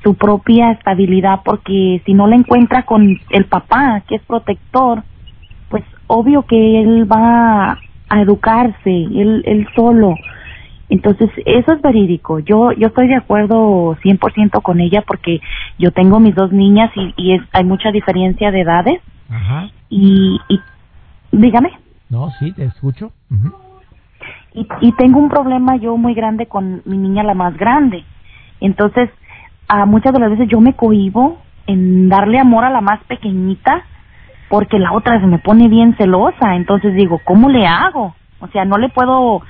su 0.03 0.15
propia 0.15 0.71
estabilidad, 0.71 1.41
porque 1.43 2.01
si 2.05 2.13
no 2.13 2.27
la 2.27 2.35
encuentra 2.35 2.83
con 2.83 3.19
el 3.29 3.45
papá, 3.45 4.03
que 4.07 4.15
es 4.15 4.21
protector, 4.23 5.03
pues 5.69 5.83
obvio 6.07 6.43
que 6.43 6.81
él 6.81 7.11
va 7.11 7.77
a 8.09 8.21
educarse, 8.21 8.89
él 8.89 9.43
él 9.45 9.67
solo. 9.75 10.15
Entonces, 10.89 11.29
eso 11.45 11.73
es 11.73 11.81
verídico. 11.81 12.39
Yo 12.39 12.71
yo 12.71 12.87
estoy 12.87 13.07
de 13.07 13.15
acuerdo 13.15 13.97
100% 14.03 14.61
con 14.61 14.79
ella 14.79 15.03
porque 15.05 15.41
yo 15.77 15.91
tengo 15.91 16.19
mis 16.19 16.33
dos 16.33 16.51
niñas 16.51 16.91
y, 16.95 17.13
y 17.17 17.33
es, 17.33 17.41
hay 17.51 17.65
mucha 17.65 17.91
diferencia 17.91 18.51
de 18.51 18.61
edades 18.61 19.01
Ajá. 19.29 19.69
y, 19.89 20.39
y 20.49 20.59
dígame. 21.31 21.71
No, 22.09 22.29
sí, 22.39 22.53
te 22.53 22.65
escucho. 22.65 23.11
Ujú. 23.31 23.53
y, 24.53 24.67
y 24.81 24.91
tengo 24.93 25.19
un 25.19 25.29
problema 25.29 25.75
yo 25.75 25.97
muy 25.97 26.13
grande 26.13 26.47
con 26.47 26.81
mi 26.85 26.97
niña 26.97 27.23
la 27.23 27.33
más 27.33 27.55
grande. 27.57 28.03
Entonces, 28.59 29.09
a 29.67 29.85
muchas 29.85 30.13
de 30.13 30.19
las 30.19 30.31
veces 30.31 30.47
yo 30.49 30.59
me 30.61 30.73
cohibo 30.73 31.37
en 31.67 32.09
darle 32.09 32.39
amor 32.39 32.63
a 32.63 32.69
la 32.69 32.81
más 32.81 32.99
pequeñita 33.05 33.83
porque 34.49 34.79
la 34.79 34.93
otra 34.93 35.19
se 35.19 35.27
me 35.27 35.39
pone 35.39 35.67
bien 35.67 35.95
celosa. 35.97 36.55
Entonces 36.55 36.95
digo, 36.95 37.19
¿cómo 37.25 37.49
le 37.49 37.67
hago? 37.67 38.15
O 38.39 38.47
sea, 38.47 38.65
no 38.65 38.77
le 38.77 38.89
puedo 38.89 39.41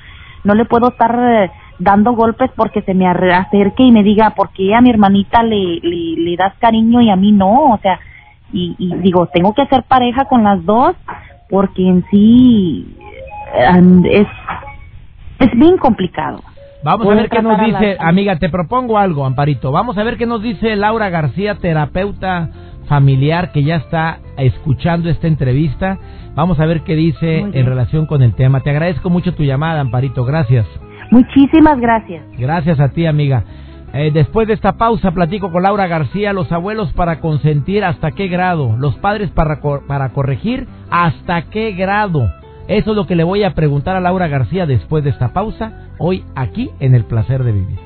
no 0.44 0.54
le 0.56 0.66
puedo 0.66 0.90
estar 0.90 1.16
eh, 1.20 1.52
dando 1.80 2.14
golpes 2.14 2.50
porque 2.56 2.82
se 2.82 2.94
me 2.94 3.08
acerque 3.08 3.84
y 3.84 3.92
me 3.92 4.04
diga, 4.04 4.32
¿por 4.32 4.50
qué 4.52 4.74
a 4.74 4.82
mi 4.82 4.90
hermanita 4.90 5.44
le, 5.44 5.80
le, 5.82 6.16
le 6.22 6.36
das 6.38 6.54
cariño 6.60 7.02
y 7.02 7.10
a 7.10 7.16
mí 7.16 7.32
no? 7.32 7.74
O 7.74 7.78
sea, 7.80 8.00
y, 8.52 8.76
y 8.78 8.96
digo, 8.98 9.28
tengo 9.28 9.54
que 9.54 9.62
hacer 9.64 9.84
pareja 9.88 10.26
con 10.26 10.44
las 10.44 10.64
dos 10.66 10.96
porque 11.50 11.88
en 11.88 12.04
sí 12.12 12.98
es 14.12 14.28
es 15.40 15.52
bien 15.60 15.78
complicado. 15.78 16.42
Vamos 16.84 17.08
a 17.08 17.16
ver 17.16 17.30
qué 17.30 17.42
nos 17.42 17.60
dice, 17.60 17.96
la- 18.00 18.08
amiga, 18.08 18.36
te 18.38 18.50
propongo 18.50 18.98
algo, 18.98 19.26
Amparito. 19.26 19.72
Vamos 19.72 19.98
a 19.98 20.04
ver 20.04 20.18
qué 20.18 20.26
nos 20.26 20.42
dice 20.42 20.76
Laura 20.76 21.10
García, 21.10 21.56
terapeuta 21.56 22.50
familiar 22.88 23.52
que 23.52 23.64
ya 23.64 23.76
está 23.78 24.20
escuchando 24.38 25.10
esta 25.10 25.28
entrevista. 25.28 25.98
Vamos 26.36 26.60
a 26.60 26.66
ver 26.66 26.82
qué 26.82 26.96
dice 26.96 27.40
en 27.40 27.66
relación 27.66 28.06
con 28.06 28.22
el 28.22 28.34
tema. 28.36 28.62
Te 28.62 28.70
agradezco 28.70 29.10
mucho 29.10 29.34
tu 29.34 29.44
llamada, 29.44 29.82
Amparito. 29.82 30.24
Gracias. 30.24 30.66
Muchísimas 31.12 31.80
gracias. 31.80 32.24
Gracias 32.38 32.80
a 32.80 32.90
ti, 32.90 33.06
amiga. 33.06 33.44
Eh, 33.98 34.12
después 34.12 34.48
de 34.48 34.54
esta 34.54 34.74
pausa, 34.74 35.10
platico 35.10 35.52
con 35.52 35.64
Laura 35.64 35.88
García, 35.88 36.32
los 36.32 36.52
abuelos 36.52 36.94
para 36.94 37.20
consentir 37.20 37.84
hasta 37.84 38.12
qué 38.12 38.28
grado, 38.28 38.76
los 38.78 38.96
padres 39.00 39.32
para, 39.32 39.60
para 39.88 40.10
corregir 40.10 40.68
hasta 40.92 41.42
qué 41.50 41.72
grado. 41.72 42.32
Eso 42.68 42.92
es 42.92 42.96
lo 42.96 43.08
que 43.08 43.16
le 43.16 43.24
voy 43.24 43.44
a 43.44 43.56
preguntar 43.56 43.96
a 43.96 44.00
Laura 44.00 44.28
García 44.28 44.68
después 44.68 45.04
de 45.04 45.10
esta 45.10 45.34
pausa, 45.34 45.88
hoy 45.98 46.24
aquí 46.36 46.70
en 46.80 46.94
El 46.94 47.06
Placer 47.06 47.44
de 47.44 47.52
Vivir. 47.54 47.80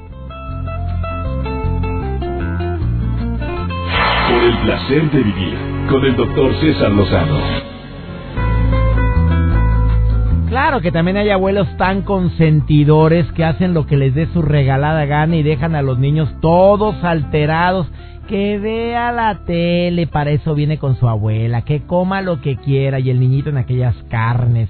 Por 4.27 4.43
el 4.43 4.57
placer 4.63 5.11
de 5.11 5.23
vivir 5.23 5.57
con 5.89 6.03
el 6.03 6.15
doctor 6.17 6.53
César 6.59 6.91
Lozano. 6.91 7.70
Claro 10.51 10.81
que 10.81 10.91
también 10.91 11.15
hay 11.15 11.29
abuelos 11.29 11.65
tan 11.77 12.01
consentidores 12.01 13.25
que 13.31 13.45
hacen 13.45 13.73
lo 13.73 13.85
que 13.85 13.95
les 13.95 14.13
dé 14.13 14.25
su 14.33 14.41
regalada 14.41 15.05
gana 15.05 15.37
y 15.37 15.43
dejan 15.43 15.75
a 15.75 15.81
los 15.81 15.97
niños 15.97 16.27
todos 16.41 17.01
alterados. 17.05 17.87
Que 18.27 18.59
vea 18.59 19.13
la 19.13 19.45
tele, 19.45 20.07
para 20.07 20.31
eso 20.31 20.53
viene 20.53 20.77
con 20.77 20.97
su 20.97 21.07
abuela, 21.07 21.61
que 21.61 21.83
coma 21.83 22.21
lo 22.21 22.41
que 22.41 22.57
quiera 22.57 22.99
y 22.99 23.09
el 23.09 23.21
niñito 23.21 23.49
en 23.49 23.59
aquellas 23.59 23.95
carnes, 24.09 24.67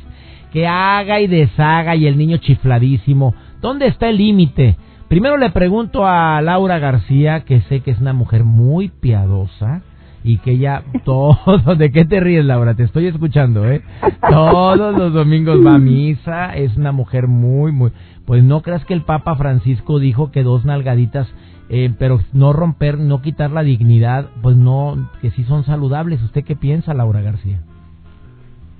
que 0.53 0.67
haga 0.67 1.19
y 1.19 1.25
deshaga 1.25 1.95
y 1.95 2.05
el 2.05 2.15
niño 2.15 2.37
chifladísimo. 2.37 3.33
¿Dónde 3.59 3.87
está 3.87 4.07
el 4.07 4.17
límite? 4.17 4.75
Primero 5.07 5.35
le 5.35 5.49
pregunto 5.49 6.05
a 6.05 6.39
Laura 6.43 6.77
García, 6.77 7.39
que 7.39 7.61
sé 7.61 7.79
que 7.79 7.89
es 7.89 7.99
una 7.99 8.13
mujer 8.13 8.43
muy 8.43 8.89
piadosa 8.89 9.81
y 10.23 10.37
que 10.39 10.51
ella 10.51 10.83
todo, 11.03 11.37
¿de 11.77 11.91
qué 11.91 12.05
te 12.05 12.19
ríes 12.19 12.45
Laura? 12.45 12.75
Te 12.75 12.83
estoy 12.83 13.07
escuchando, 13.07 13.69
¿eh? 13.69 13.81
Todos 14.29 14.97
los 14.97 15.13
domingos 15.13 15.65
va 15.65 15.75
a 15.75 15.79
misa, 15.79 16.55
es 16.55 16.75
una 16.77 16.91
mujer 16.91 17.27
muy, 17.27 17.71
muy... 17.71 17.91
Pues 18.25 18.43
no 18.43 18.61
creas 18.61 18.85
que 18.85 18.93
el 18.93 19.01
Papa 19.01 19.35
Francisco 19.35 19.99
dijo 19.99 20.31
que 20.31 20.43
dos 20.43 20.63
nalgaditas, 20.63 21.27
eh, 21.69 21.91
pero 21.97 22.19
no 22.33 22.53
romper, 22.53 22.97
no 22.97 23.21
quitar 23.21 23.51
la 23.51 23.63
dignidad, 23.63 24.29
pues 24.41 24.55
no, 24.55 25.09
que 25.21 25.31
sí 25.31 25.43
son 25.43 25.63
saludables. 25.63 26.21
¿Usted 26.21 26.43
qué 26.43 26.55
piensa, 26.55 26.93
Laura 26.93 27.21
García? 27.21 27.61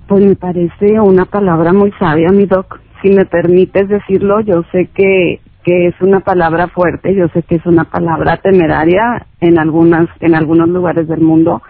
Pues 0.06 0.24
me 0.24 0.36
parece 0.36 1.00
una 1.00 1.24
palabra 1.24 1.72
muy 1.72 1.92
sabia, 1.98 2.28
mi 2.28 2.46
doc. 2.46 2.80
Si 3.02 3.10
me 3.10 3.24
permites 3.24 3.88
decirlo, 3.88 4.40
yo 4.40 4.62
sé 4.70 4.88
que, 4.94 5.40
que 5.62 5.86
es 5.86 5.94
una 6.00 6.20
palabra 6.20 6.68
fuerte, 6.68 7.14
yo 7.14 7.28
sé 7.28 7.42
que 7.42 7.56
es 7.56 7.66
una 7.66 7.84
palabra 7.84 8.38
temeraria 8.38 9.26
en 9.40 9.58
algunas, 9.58 10.08
en 10.20 10.34
algunos 10.34 10.68
lugares 10.68 11.08
del 11.08 11.20
mundo, 11.20 11.62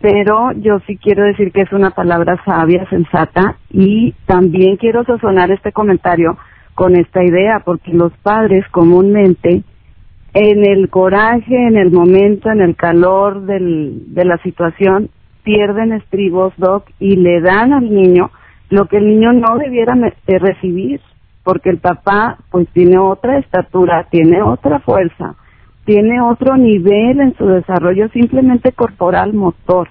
pero 0.00 0.52
yo 0.52 0.80
sí 0.86 0.96
quiero 0.96 1.24
decir 1.24 1.52
que 1.52 1.62
es 1.62 1.72
una 1.72 1.90
palabra 1.90 2.40
sabia, 2.44 2.88
sensata, 2.88 3.56
y 3.70 4.14
también 4.26 4.76
quiero 4.76 5.04
sazonar 5.04 5.50
este 5.50 5.72
comentario 5.72 6.38
con 6.74 6.96
esta 6.96 7.22
idea, 7.22 7.62
porque 7.64 7.92
los 7.92 8.12
padres 8.22 8.64
comúnmente 8.70 9.62
en 10.32 10.64
el 10.64 10.88
coraje, 10.88 11.54
en 11.54 11.76
el 11.76 11.90
momento, 11.90 12.50
en 12.50 12.60
el 12.60 12.76
calor 12.76 13.42
del, 13.42 14.14
de 14.14 14.24
la 14.24 14.38
situación, 14.38 15.10
pierden 15.42 15.92
estribos, 15.92 16.54
Doc, 16.56 16.86
y 16.98 17.16
le 17.16 17.40
dan 17.40 17.72
al 17.72 17.90
niño 17.90 18.30
lo 18.70 18.86
que 18.86 18.98
el 18.98 19.08
niño 19.08 19.32
no 19.32 19.58
debiera 19.58 19.94
de 19.94 20.38
recibir, 20.38 21.00
porque 21.44 21.70
el 21.70 21.78
papá 21.78 22.38
pues 22.50 22.68
tiene 22.72 22.98
otra 22.98 23.38
estatura, 23.38 24.06
tiene 24.10 24.42
otra 24.42 24.80
fuerza, 24.80 25.34
tiene 25.84 26.20
otro 26.20 26.56
nivel 26.56 27.20
en 27.20 27.36
su 27.36 27.46
desarrollo 27.46 28.08
simplemente 28.10 28.72
corporal, 28.72 29.32
motor. 29.32 29.88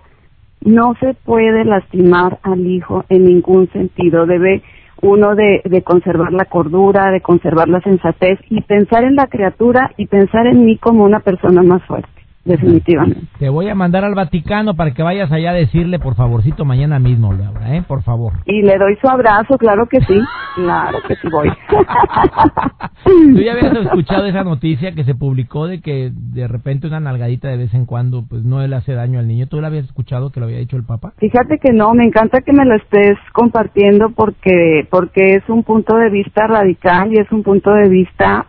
No 0.62 0.94
se 1.00 1.14
puede 1.14 1.66
lastimar 1.66 2.40
al 2.44 2.66
hijo 2.68 3.06
en 3.10 3.26
ningún 3.26 3.70
sentido, 3.72 4.26
debe 4.26 4.62
uno 5.02 5.36
de, 5.36 5.62
de 5.64 5.82
conservar 5.82 6.34
la 6.34 6.46
cordura, 6.46 7.12
de 7.12 7.22
conservar 7.22 7.70
la 7.70 7.80
sensatez 7.82 8.40
y 8.50 8.62
pensar 8.62 9.04
en 9.06 9.16
la 9.16 9.28
criatura 9.28 9.92
y 9.98 10.08
pensar 10.08 10.48
en 10.48 10.66
mí 10.66 10.78
como 10.78 11.06
una 11.06 11.22
persona 11.22 11.64
más 11.64 11.82
fuerte, 11.84 12.19
definitivamente. 12.46 13.22
Te 13.38 13.50
voy 13.50 13.70
a 13.70 13.76
mandar 13.76 14.04
al 14.04 14.16
Vaticano 14.16 14.76
para 14.76 14.92
que 14.92 15.04
vayas 15.04 15.32
allá 15.32 15.52
a 15.52 15.54
decirle, 15.54 16.00
por 16.00 16.16
favorcito, 16.16 16.66
mañana 16.66 17.00
mismo, 17.00 17.34
Laura, 17.34 17.76
¿eh? 17.76 17.84
Por 17.88 18.04
favor. 18.04 18.34
Y 18.46 18.62
le 18.62 18.78
doy 18.78 18.96
su 19.02 19.08
abrazo, 19.08 19.58
claro 19.58 19.88
que 19.88 20.00
sí, 20.02 20.20
claro 20.56 20.98
que 21.08 21.16
sí 21.16 21.28
voy. 21.32 21.50
¿Tú 23.06 23.42
ya 23.42 23.54
habías 23.54 23.76
escuchado 23.86 24.26
esa 24.26 24.44
noticia 24.44 24.94
que 24.94 25.04
se 25.04 25.16
publicó 25.16 25.68
de 25.68 25.82
que 25.82 26.12
de 26.14 26.48
repente 26.48 26.88
una 26.88 27.00
nalgadita 27.00 27.48
de 27.48 27.58
vez 27.58 27.74
en 27.74 27.86
cuando 27.86 28.26
pues 28.28 28.44
no 28.44 28.66
le 28.66 28.76
hace 28.76 28.94
daño 28.94 29.20
al 29.20 29.28
niño? 29.28 29.48
¿Tú 29.48 29.62
la 29.62 29.68
habías 29.68 29.86
escuchado 29.86 30.32
que 30.32 30.40
lo 30.40 30.46
había 30.46 30.60
dicho 30.60 30.78
el 30.78 30.84
Papa? 30.84 31.14
Fíjate 31.18 31.60
que 31.60 31.74
no, 31.74 31.94
me 31.94 32.04
encanta 32.04 32.42
que 32.42 32.54
me 32.54 32.66
lo 32.66 32.76
estés 32.76 33.18
compartiendo 33.34 34.12
porque 34.12 34.88
porque 34.90 35.36
es 35.36 35.50
un 35.50 35.64
punto 35.64 35.96
de 35.96 36.10
vista 36.10 36.48
radical 36.48 37.12
y 37.12 37.20
es 37.20 37.32
un 37.32 37.44
punto 37.44 37.72
de 37.72 37.90
vista 37.90 38.46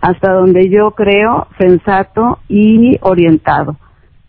hasta 0.00 0.32
donde 0.32 0.68
yo 0.70 0.92
creo 0.92 1.46
sensato 1.58 2.38
y 2.48 2.98
orientado. 3.02 3.76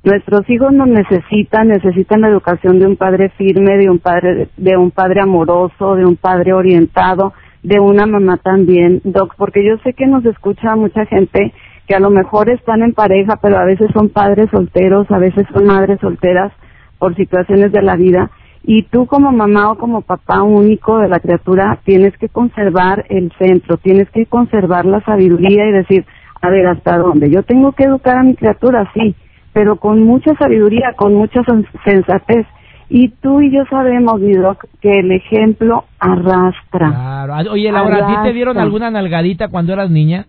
Nuestros 0.04 0.50
hijos 0.50 0.74
nos 0.74 0.88
necesitan, 0.88 1.68
necesitan 1.68 2.22
la 2.22 2.30
educación 2.30 2.80
de 2.80 2.88
un 2.88 2.96
padre 2.96 3.30
firme, 3.38 3.78
de 3.78 3.90
un 3.90 4.00
padre 4.00 4.50
de 4.58 4.76
un 4.76 4.90
padre 4.90 5.22
amoroso, 5.22 5.96
de 5.96 6.06
un 6.06 6.16
padre 6.16 6.54
orientado, 6.54 7.34
de 7.62 7.80
una 7.80 8.08
mamá 8.08 8.38
también, 8.38 9.02
doc, 9.04 9.36
porque 9.38 9.64
yo 9.64 9.78
sé 9.84 9.94
que 9.94 10.08
nos 10.08 10.26
escucha 10.26 10.76
mucha 10.76 11.06
gente 11.06 11.54
que 11.88 11.96
a 11.96 12.00
lo 12.00 12.10
mejor 12.10 12.50
están 12.50 12.82
en 12.82 12.94
pareja, 12.94 13.38
pero 13.42 13.58
a 13.58 13.66
veces 13.66 13.90
son 13.94 14.10
padres 14.10 14.50
solteros, 14.50 15.10
a 15.12 15.20
veces 15.20 15.46
son 15.54 15.66
madres 15.66 16.00
solteras 16.00 16.52
por 16.98 17.16
situaciones 17.16 17.72
de 17.72 17.82
la 17.84 17.96
vida 17.96 18.32
y 18.64 18.84
tú 18.84 19.06
como 19.08 19.32
mamá 19.32 19.72
o 19.72 19.78
como 19.78 20.02
papá 20.02 20.44
único 20.44 21.00
de 21.00 21.08
la 21.10 21.20
criatura 21.20 21.80
tienes 21.84 22.16
que 22.18 22.30
conservar 22.30 23.06
el 23.10 23.32
centro, 23.40 23.78
tienes 23.78 24.10
que 24.12 24.26
conservar 24.28 24.86
la 24.86 25.02
sabiduría 25.02 25.66
y 25.68 25.72
decir, 25.72 26.06
a 26.42 26.50
ver, 26.50 26.68
¿hasta 26.68 26.98
dónde? 26.98 27.30
Yo 27.30 27.44
tengo 27.44 27.72
que 27.72 27.84
educar 27.86 28.18
a 28.18 28.24
mi 28.24 28.36
criatura, 28.36 28.90
sí, 28.94 29.16
pero 29.54 29.78
con 29.78 30.04
mucha 30.04 30.34
sabiduría, 30.36 30.94
con 30.96 31.14
mucha 31.16 31.42
sen- 31.42 31.68
sensatez. 31.86 32.46
Y 32.94 33.08
tú 33.10 33.42
y 33.42 33.52
yo 33.52 33.64
sabemos, 33.70 34.20
mi 34.20 34.34
doc, 34.34 34.66
que 34.82 35.00
el 35.00 35.12
ejemplo 35.12 35.86
arrastra. 35.98 36.90
Claro. 36.90 37.34
Ah, 37.36 37.44
Oye, 37.52 37.72
Laura, 37.72 38.08
¿sí 38.08 38.14
te 38.24 38.34
dieron 38.34 38.58
alguna 38.58 38.92
nalgadita 38.92 39.48
cuando 39.48 39.72
eras 39.74 39.90
niña? 39.90 40.26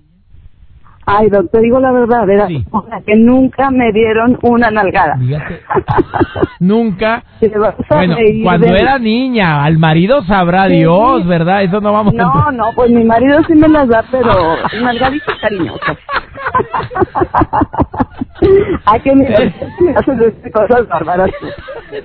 Ay, 1.04 1.28
doc, 1.30 1.50
te 1.50 1.60
digo 1.60 1.80
la 1.80 1.90
verdad, 1.90 2.24
¿verdad? 2.26 2.46
Sí. 2.46 2.64
O 2.70 2.82
sea, 2.82 3.00
que 3.00 3.16
nunca 3.16 3.70
me 3.70 3.90
dieron 3.92 4.38
una 4.42 4.70
nalgada. 4.70 5.16
Fíjate. 5.18 5.60
Nunca. 6.60 7.24
Bueno, 7.88 8.16
cuando 8.44 8.66
de 8.68 8.78
era 8.78 8.98
niña, 9.00 9.64
al 9.64 9.78
marido 9.78 10.22
sabrá 10.24 10.68
Sí. 10.68 10.76
Dios, 10.76 11.26
¿verdad? 11.26 11.64
Eso 11.64 11.80
no 11.80 11.92
vamos 11.92 12.14
a 12.14 12.18
No, 12.18 12.52
no, 12.52 12.66
pues 12.76 12.90
mi 12.90 13.02
marido 13.02 13.40
sí 13.48 13.54
me 13.54 13.68
las 13.68 13.88
da, 13.88 14.04
pero 14.12 14.32
nalgaditas 14.80 15.36
cariñosas. 15.40 15.98
¿A 18.86 18.98
que 18.98 19.14
me, 19.14 19.24
me 19.28 19.92
haces 19.94 20.34
cosas 20.52 20.88
bárbaras? 20.88 21.30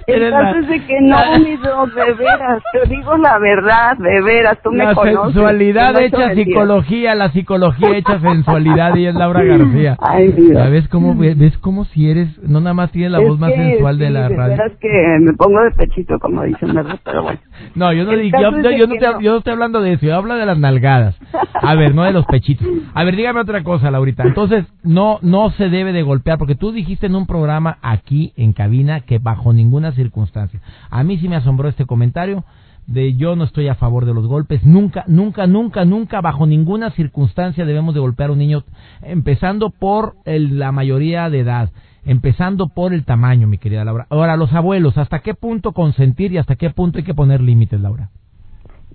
Entonces 0.07 0.67
de 0.67 0.85
que 0.85 1.01
no, 1.01 1.17
mi 1.39 1.55
Doc, 1.57 1.93
de 1.93 2.13
veras, 2.13 2.61
te 2.73 2.89
digo 2.89 3.17
la 3.17 3.39
verdad, 3.39 3.97
de 3.97 4.21
veras, 4.21 4.57
tú 4.63 4.71
la 4.71 4.87
me 4.89 4.95
conoces. 4.95 5.33
sensualidad 5.33 5.93
no 5.93 5.99
hecha 5.99 6.33
psicología, 6.35 7.15
la 7.15 7.29
psicología 7.31 7.97
hecha 7.97 8.19
sensualidad 8.21 8.95
y 8.95 9.05
es 9.07 9.15
Laura 9.15 9.43
García. 9.43 9.97
Ay, 9.99 10.31
Dios. 10.33 10.71
¿Ves 10.71 10.87
cómo, 10.89 11.15
ves 11.15 11.57
cómo 11.59 11.85
si 11.85 12.09
eres, 12.09 12.27
no 12.43 12.59
nada 12.59 12.73
más 12.73 12.91
tienes 12.91 13.11
la 13.11 13.19
Es 13.21 13.27
voz 13.27 13.39
más 13.39 13.51
que, 13.51 13.57
sensual 13.57 13.97
de 13.97 14.07
sí, 14.07 14.13
la 14.13 14.29
de 14.29 14.35
radio? 14.35 14.57
veras 14.57 14.71
que 14.79 14.89
me 15.21 15.33
pongo 15.33 15.61
de 15.63 15.71
pechito, 15.71 16.19
como 16.19 16.43
dicen, 16.43 16.73
¿verdad? 16.73 16.99
Pero 17.03 17.23
bueno. 17.23 17.39
No, 17.75 17.93
yo 17.93 18.03
no, 18.03 18.11
El 18.11 18.21
di- 18.23 18.31
caso 18.31 18.43
yo, 18.43 18.49
es 18.57 18.63
yo- 18.63 18.69
de 18.69 18.77
yo 18.79 18.87
no 18.87 18.93
te, 18.95 19.23
yo 19.23 19.31
no 19.31 19.37
estoy 19.37 19.53
hablando 19.53 19.81
de 19.81 19.93
eso, 19.93 20.05
yo 20.05 20.15
hablo 20.15 20.35
de 20.35 20.45
las 20.45 20.57
nalgadas. 20.59 21.17
A 21.61 21.75
ver, 21.75 21.95
no 21.95 22.03
de 22.03 22.11
los 22.11 22.25
pechitos. 22.25 22.67
A 22.93 23.03
ver, 23.05 23.15
dígame 23.15 23.39
otra 23.39 23.63
cosa, 23.63 23.89
Laurita. 23.89 24.23
Entonces, 24.23 24.65
no 24.83 25.19
no 25.21 25.49
se 25.51 25.69
debe 25.69 25.93
de 25.93 26.03
golpear, 26.03 26.26
porque 26.35 26.55
tú 26.55 26.73
dijiste 26.73 27.05
en 27.05 27.15
un 27.15 27.25
programa 27.25 27.77
aquí 27.81 28.33
en 28.35 28.51
cabina 28.51 28.99
que 29.01 29.19
bajo 29.19 29.53
ninguna 29.53 29.93
circunstancia. 29.93 30.59
A 30.89 31.05
mí 31.05 31.17
sí 31.19 31.29
me 31.29 31.37
asombró 31.37 31.69
este 31.69 31.85
comentario 31.85 32.43
de 32.87 33.15
yo 33.15 33.35
no 33.35 33.43
estoy 33.43 33.67
a 33.67 33.75
favor 33.75 34.05
de 34.05 34.13
los 34.13 34.27
golpes. 34.27 34.65
Nunca, 34.65 35.03
nunca, 35.07 35.45
nunca, 35.47 35.85
nunca, 35.85 36.19
bajo 36.21 36.45
ninguna 36.47 36.89
circunstancia 36.91 37.65
debemos 37.65 37.93
de 37.93 37.99
golpear 38.01 38.29
a 38.29 38.33
un 38.33 38.39
niño, 38.39 38.63
empezando 39.01 39.69
por 39.69 40.15
el- 40.25 40.57
la 40.59 40.71
mayoría 40.71 41.29
de 41.29 41.39
edad. 41.39 41.69
Empezando 42.05 42.69
por 42.69 42.93
el 42.93 43.03
tamaño, 43.03 43.47
mi 43.47 43.57
querida 43.57 43.83
Laura. 43.83 44.07
Ahora, 44.09 44.37
los 44.37 44.53
abuelos, 44.53 44.97
¿hasta 44.97 45.19
qué 45.19 45.33
punto 45.33 45.73
consentir 45.73 46.31
y 46.31 46.37
hasta 46.37 46.55
qué 46.55 46.69
punto 46.69 46.99
hay 46.99 47.03
que 47.03 47.13
poner 47.13 47.41
límites, 47.41 47.81
Laura? 47.81 48.09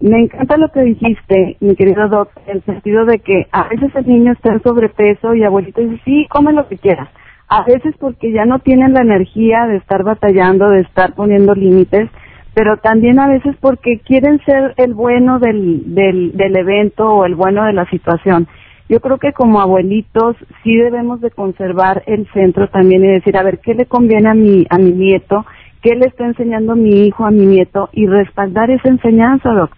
Me 0.00 0.18
encanta 0.22 0.56
lo 0.56 0.70
que 0.70 0.80
dijiste, 0.80 1.58
mi 1.60 1.76
querido 1.76 2.08
Doc, 2.08 2.30
en 2.46 2.56
el 2.56 2.62
sentido 2.64 3.04
de 3.04 3.18
que 3.18 3.46
a 3.52 3.68
veces 3.68 3.94
el 3.94 4.06
niño 4.06 4.32
está 4.32 4.54
en 4.54 4.62
sobrepeso 4.62 5.34
y 5.34 5.44
abuelito 5.44 5.82
dice, 5.82 6.00
sí, 6.06 6.26
come 6.30 6.54
lo 6.54 6.66
que 6.66 6.78
quieras. 6.78 7.10
A 7.54 7.64
veces 7.64 7.94
porque 8.00 8.32
ya 8.32 8.46
no 8.46 8.60
tienen 8.60 8.94
la 8.94 9.02
energía 9.02 9.66
de 9.66 9.76
estar 9.76 10.04
batallando, 10.04 10.70
de 10.70 10.80
estar 10.80 11.14
poniendo 11.14 11.54
límites, 11.54 12.08
pero 12.54 12.78
también 12.78 13.18
a 13.18 13.28
veces 13.28 13.54
porque 13.60 13.98
quieren 13.98 14.40
ser 14.46 14.72
el 14.78 14.94
bueno 14.94 15.38
del, 15.38 15.94
del, 15.94 16.32
del 16.34 16.56
evento 16.56 17.06
o 17.08 17.26
el 17.26 17.34
bueno 17.34 17.64
de 17.64 17.74
la 17.74 17.84
situación. 17.90 18.48
Yo 18.88 19.00
creo 19.00 19.18
que 19.18 19.34
como 19.34 19.60
abuelitos 19.60 20.36
sí 20.62 20.74
debemos 20.76 21.20
de 21.20 21.30
conservar 21.30 22.02
el 22.06 22.26
centro 22.32 22.68
también 22.68 23.04
y 23.04 23.08
decir, 23.08 23.36
a 23.36 23.42
ver, 23.42 23.58
¿qué 23.58 23.74
le 23.74 23.84
conviene 23.84 24.30
a 24.30 24.34
mi, 24.34 24.66
a 24.70 24.78
mi 24.78 24.92
nieto? 24.92 25.44
¿Qué 25.82 25.94
le 25.94 26.06
está 26.06 26.24
enseñando 26.24 26.74
mi 26.74 27.06
hijo 27.06 27.26
a 27.26 27.30
mi 27.30 27.44
nieto? 27.44 27.90
Y 27.92 28.06
respaldar 28.06 28.70
esa 28.70 28.88
enseñanza, 28.88 29.50
Doc. 29.50 29.76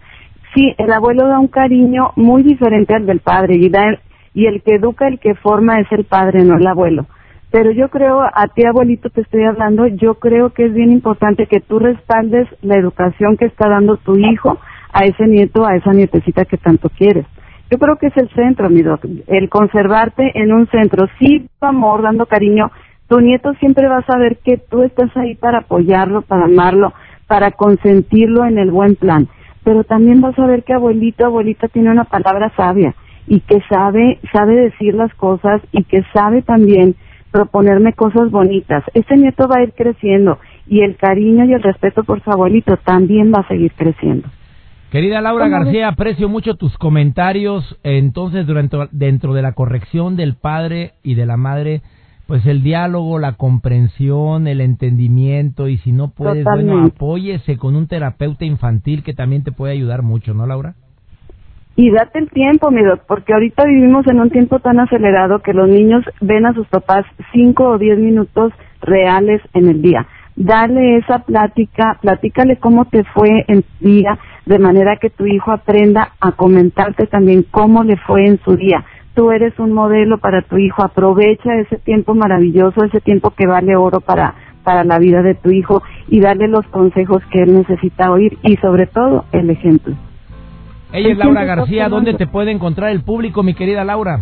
Sí, 0.53 0.73
el 0.77 0.93
abuelo 0.93 1.27
da 1.27 1.39
un 1.39 1.49
cariño 1.49 2.11
muy 2.15 2.41
diferente 2.41 2.95
al 2.95 3.05
del 3.05 3.19
padre 3.19 3.57
y, 3.57 3.67
da, 3.67 3.99
y 4.33 4.45
el 4.45 4.61
que 4.61 4.75
educa, 4.75 5.09
el 5.09 5.19
que 5.19 5.35
forma 5.35 5.81
es 5.81 5.91
el 5.91 6.05
padre, 6.05 6.45
no 6.45 6.55
el 6.55 6.67
abuelo. 6.67 7.07
Pero 7.55 7.71
yo 7.71 7.87
creo, 7.87 8.21
a 8.21 8.47
ti 8.53 8.65
abuelito 8.65 9.09
te 9.09 9.21
estoy 9.21 9.45
hablando, 9.45 9.87
yo 9.87 10.15
creo 10.15 10.49
que 10.49 10.65
es 10.65 10.73
bien 10.73 10.91
importante 10.91 11.47
que 11.47 11.61
tú 11.61 11.79
respaldes 11.79 12.49
la 12.61 12.75
educación 12.75 13.37
que 13.37 13.45
está 13.45 13.69
dando 13.69 13.95
tu 13.95 14.17
hijo 14.17 14.59
a 14.91 15.05
ese 15.05 15.25
nieto, 15.25 15.65
a 15.65 15.77
esa 15.77 15.93
nietecita 15.93 16.43
que 16.43 16.57
tanto 16.57 16.89
quieres. 16.89 17.25
Yo 17.71 17.77
creo 17.77 17.95
que 17.95 18.07
es 18.07 18.17
el 18.17 18.27
centro, 18.31 18.69
mi 18.69 18.81
doc, 18.81 19.05
el 19.27 19.47
conservarte 19.47 20.37
en 20.37 20.51
un 20.51 20.67
centro, 20.67 21.07
sí, 21.17 21.47
amor, 21.61 22.01
dando 22.01 22.25
cariño. 22.25 22.73
Tu 23.07 23.21
nieto 23.21 23.53
siempre 23.53 23.87
va 23.87 23.99
a 23.99 24.05
saber 24.05 24.39
que 24.43 24.57
tú 24.57 24.83
estás 24.83 25.15
ahí 25.15 25.35
para 25.35 25.59
apoyarlo, 25.59 26.23
para 26.23 26.47
amarlo, 26.47 26.91
para 27.25 27.51
consentirlo 27.51 28.43
en 28.43 28.57
el 28.57 28.69
buen 28.69 28.97
plan. 28.97 29.29
Pero 29.63 29.85
también 29.85 30.21
va 30.21 30.31
a 30.31 30.35
saber 30.35 30.65
que 30.65 30.73
abuelito, 30.73 31.25
abuelita 31.25 31.69
tiene 31.69 31.89
una 31.89 32.03
palabra 32.03 32.51
sabia 32.57 32.93
y 33.27 33.39
que 33.39 33.61
sabe, 33.69 34.19
sabe 34.33 34.55
decir 34.55 34.93
las 34.93 35.13
cosas 35.15 35.61
y 35.71 35.85
que 35.85 36.03
sabe 36.13 36.41
también 36.41 36.95
proponerme 37.35 37.91
cosas 37.91 38.31
bonitas. 38.31 38.81
Ese 38.93 39.17
nieto 39.17 39.45
va 39.49 39.57
a 39.57 39.63
ir 39.63 39.73
creciendo 39.73 40.39
y 40.67 40.81
el 40.81 40.95
cariño 40.95 41.43
y 41.43 41.51
el 41.51 41.61
respeto 41.61 42.05
por 42.05 42.23
su 42.23 42.31
abuelito 42.31 42.77
también 42.77 43.33
va 43.33 43.41
a 43.41 43.47
seguir 43.49 43.73
creciendo. 43.73 44.29
Querida 44.89 45.19
Laura 45.19 45.49
¿Cómo 45.49 45.57
García, 45.57 45.89
aprecio 45.89 46.29
mucho 46.29 46.55
tus 46.55 46.77
comentarios. 46.77 47.77
Entonces, 47.83 48.47
durante, 48.47 48.77
dentro 48.93 49.33
de 49.33 49.41
la 49.41 49.51
corrección 49.51 50.15
del 50.15 50.35
padre 50.35 50.93
y 51.03 51.15
de 51.15 51.25
la 51.25 51.35
madre, 51.35 51.81
pues 52.25 52.45
el 52.45 52.63
diálogo, 52.63 53.19
la 53.19 53.33
comprensión, 53.33 54.47
el 54.47 54.61
entendimiento 54.61 55.67
y 55.67 55.77
si 55.79 55.91
no 55.91 56.11
puedes, 56.11 56.45
bueno, 56.45 56.85
apóyese 56.85 57.57
con 57.57 57.75
un 57.75 57.87
terapeuta 57.87 58.45
infantil 58.45 59.03
que 59.03 59.13
también 59.13 59.43
te 59.43 59.51
puede 59.51 59.73
ayudar 59.73 60.03
mucho, 60.03 60.33
¿no, 60.33 60.47
Laura? 60.47 60.75
Y 61.77 61.91
date 61.91 62.19
el 62.19 62.29
tiempo, 62.29 62.71
mi 62.71 62.83
doc, 62.83 63.01
porque 63.05 63.33
ahorita 63.33 63.65
vivimos 63.65 64.07
en 64.07 64.21
un 64.21 64.29
tiempo 64.29 64.59
tan 64.59 64.79
acelerado 64.79 65.39
que 65.39 65.53
los 65.53 65.67
niños 65.67 66.05
ven 66.21 66.45
a 66.45 66.53
sus 66.53 66.67
papás 66.67 67.05
cinco 67.33 67.67
o 67.67 67.77
diez 67.77 67.99
minutos 67.99 68.53
reales 68.81 69.41
en 69.53 69.67
el 69.67 69.81
día. 69.81 70.07
Dale 70.37 70.97
esa 70.97 71.19
plática, 71.19 71.97
platícale 72.01 72.57
cómo 72.57 72.85
te 72.85 73.03
fue 73.03 73.43
en 73.47 73.63
tu 73.63 73.85
día, 73.85 74.17
de 74.45 74.59
manera 74.59 74.97
que 74.97 75.09
tu 75.09 75.25
hijo 75.25 75.51
aprenda 75.51 76.13
a 76.21 76.31
comentarte 76.31 77.07
también 77.07 77.45
cómo 77.51 77.83
le 77.83 77.97
fue 77.97 78.25
en 78.25 78.39
su 78.39 78.55
día. 78.55 78.85
Tú 79.13 79.31
eres 79.31 79.57
un 79.59 79.73
modelo 79.73 80.17
para 80.17 80.43
tu 80.43 80.57
hijo, 80.57 80.81
aprovecha 80.81 81.55
ese 81.55 81.77
tiempo 81.77 82.15
maravilloso, 82.15 82.85
ese 82.85 83.01
tiempo 83.01 83.31
que 83.31 83.47
vale 83.47 83.75
oro 83.75 83.99
para, 83.99 84.35
para 84.63 84.85
la 84.85 84.97
vida 84.97 85.21
de 85.21 85.35
tu 85.35 85.51
hijo 85.51 85.83
y 86.07 86.21
dale 86.21 86.47
los 86.47 86.65
consejos 86.67 87.21
que 87.31 87.43
él 87.43 87.53
necesita 87.53 88.11
oír 88.11 88.37
y 88.43 88.55
sobre 88.57 88.87
todo 88.87 89.25
el 89.33 89.49
ejemplo. 89.49 89.95
Ella 90.95 91.09
es 91.09 91.17
Laura 91.17 91.43
García. 91.43 91.89
¿Dónde 91.89 92.13
te 92.13 92.27
puede 92.27 92.51
encontrar 92.51 92.91
el 92.91 93.01
público, 93.01 93.43
mi 93.43 93.53
querida 93.53 93.83
Laura? 93.83 94.21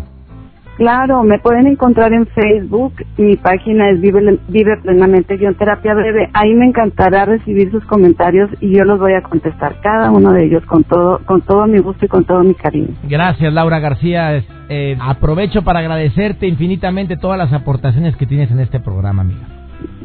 Claro, 0.77 1.21
me 1.21 1.37
pueden 1.37 1.67
encontrar 1.67 2.13
en 2.13 2.25
Facebook, 2.25 2.93
mi 3.17 3.35
página 3.35 3.91
es 3.91 4.01
Vive, 4.01 4.39
Vive 4.47 4.77
Plenamente 4.81 5.37
Guión 5.37 5.53
Terapia 5.53 5.93
Breve. 5.93 6.31
Ahí 6.33 6.55
me 6.55 6.65
encantará 6.65 7.25
recibir 7.25 7.69
sus 7.69 7.85
comentarios 7.85 8.49
y 8.59 8.75
yo 8.75 8.83
los 8.83 8.99
voy 8.99 9.13
a 9.13 9.21
contestar, 9.21 9.75
cada 9.83 10.09
uno 10.09 10.31
de 10.31 10.45
ellos, 10.45 10.65
con 10.65 10.83
todo, 10.83 11.19
con 11.25 11.41
todo 11.41 11.67
mi 11.67 11.77
gusto 11.77 12.05
y 12.05 12.07
con 12.07 12.25
todo 12.25 12.43
mi 12.43 12.55
cariño. 12.55 12.87
Gracias, 13.07 13.53
Laura 13.53 13.77
García. 13.77 14.43
Eh, 14.67 14.97
aprovecho 14.99 15.61
para 15.61 15.79
agradecerte 15.79 16.47
infinitamente 16.47 17.17
todas 17.17 17.37
las 17.37 17.53
aportaciones 17.53 18.15
que 18.17 18.25
tienes 18.25 18.49
en 18.49 18.59
este 18.59 18.79
programa, 18.79 19.21
amiga. 19.21 19.41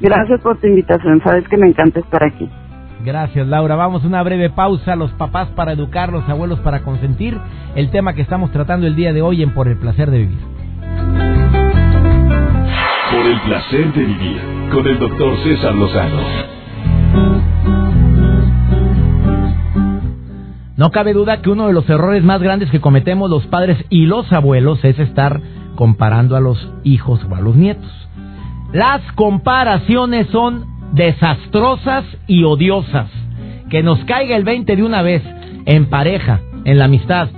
Gracias 0.03 0.41
por 0.43 0.59
tu 0.59 0.67
invitación, 0.67 1.23
sabes 1.25 1.49
que 1.49 1.57
me 1.57 1.69
encanta 1.69 2.01
estar 2.01 2.23
aquí. 2.23 2.47
Gracias, 3.05 3.47
Laura. 3.47 3.77
Vamos 3.77 4.05
a 4.05 4.07
una 4.07 4.23
breve 4.23 4.51
pausa. 4.51 4.97
Los 4.97 5.11
papás 5.13 5.49
para 5.55 5.73
educar, 5.73 6.13
los 6.13 6.29
abuelos 6.29 6.59
para 6.61 6.83
consentir. 6.83 7.39
El 7.75 7.91
tema 7.91 8.15
que 8.15 8.23
estamos 8.23 8.51
tratando 8.51 8.87
el 8.87 8.97
día 8.97 9.13
de 9.13 9.23
hoy 9.23 9.43
en 9.43 9.55
Por 9.55 9.69
el 9.69 9.79
placer 9.79 10.11
de 10.11 10.19
vivir. 10.19 10.39
Por 13.11 13.27
el 13.27 13.41
placer 13.43 13.93
de 13.93 14.05
vivir 14.05 14.41
con 14.73 14.87
el 14.87 14.99
doctor 14.99 15.37
César 15.43 15.75
Lozano. 15.75 16.21
No 20.77 20.91
cabe 20.93 21.13
duda 21.13 21.43
que 21.43 21.51
uno 21.51 21.67
de 21.67 21.73
los 21.73 21.89
errores 21.91 22.23
más 22.23 22.41
grandes 22.41 22.71
que 22.71 22.81
cometemos 22.81 23.29
los 23.29 23.47
padres 23.47 23.85
y 23.89 24.07
los 24.07 24.33
abuelos 24.33 24.85
es 24.85 24.99
estar 24.99 25.41
comparando 25.75 26.37
a 26.37 26.41
los 26.41 26.71
hijos 26.85 27.21
o 27.29 27.35
a 27.35 27.41
los 27.41 27.57
nietos. 27.57 27.91
Las 28.73 29.01
comparaciones 29.13 30.29
son 30.29 30.78
desastrosas 30.92 32.05
y 32.27 32.44
odiosas. 32.44 33.11
Que 33.70 33.83
nos 33.83 34.03
caiga 34.05 34.37
el 34.37 34.44
20 34.44 34.77
de 34.77 34.83
una 34.83 35.03
vez 35.03 35.22
en 35.66 35.87
pareja, 35.87 36.40
en 36.64 36.79
la 36.79 36.87
amistad. 36.87 37.29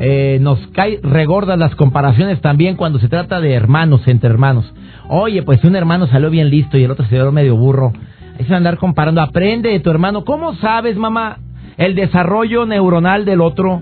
Eh, 0.00 0.38
nos 0.40 0.58
cae 0.68 1.00
regordas 1.02 1.58
las 1.58 1.74
comparaciones 1.74 2.40
también 2.40 2.76
cuando 2.76 2.98
se 2.98 3.08
trata 3.08 3.40
de 3.40 3.52
hermanos, 3.52 4.06
entre 4.06 4.30
hermanos. 4.30 4.72
Oye, 5.08 5.42
pues 5.42 5.62
un 5.64 5.76
hermano 5.76 6.06
salió 6.06 6.30
bien 6.30 6.48
listo 6.48 6.78
y 6.78 6.84
el 6.84 6.90
otro 6.90 7.04
se 7.06 7.16
dio 7.16 7.32
medio 7.32 7.56
burro. 7.56 7.92
Es 8.38 8.50
andar 8.50 8.78
comparando. 8.78 9.20
Aprende 9.20 9.70
de 9.70 9.80
tu 9.80 9.90
hermano. 9.90 10.24
¿Cómo 10.24 10.54
sabes, 10.56 10.96
mamá, 10.96 11.38
el 11.76 11.94
desarrollo 11.94 12.64
neuronal 12.64 13.24
del 13.24 13.40
otro? 13.40 13.80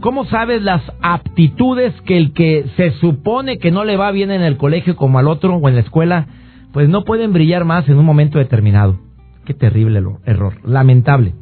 ¿Cómo 0.00 0.24
sabes 0.24 0.62
las 0.62 0.82
aptitudes 1.02 1.92
que 2.06 2.16
el 2.16 2.32
que 2.32 2.64
se 2.76 2.92
supone 2.92 3.58
que 3.58 3.70
no 3.70 3.84
le 3.84 3.98
va 3.98 4.10
bien 4.10 4.30
en 4.30 4.40
el 4.40 4.56
colegio 4.56 4.96
como 4.96 5.18
al 5.18 5.28
otro 5.28 5.56
o 5.56 5.68
en 5.68 5.74
la 5.74 5.82
escuela, 5.82 6.26
pues 6.72 6.88
no 6.88 7.04
pueden 7.04 7.32
brillar 7.32 7.64
más 7.64 7.88
en 7.88 7.98
un 7.98 8.04
momento 8.04 8.38
determinado? 8.38 8.98
Qué 9.44 9.54
terrible 9.54 10.02
error, 10.24 10.54
lamentable. 10.64 11.34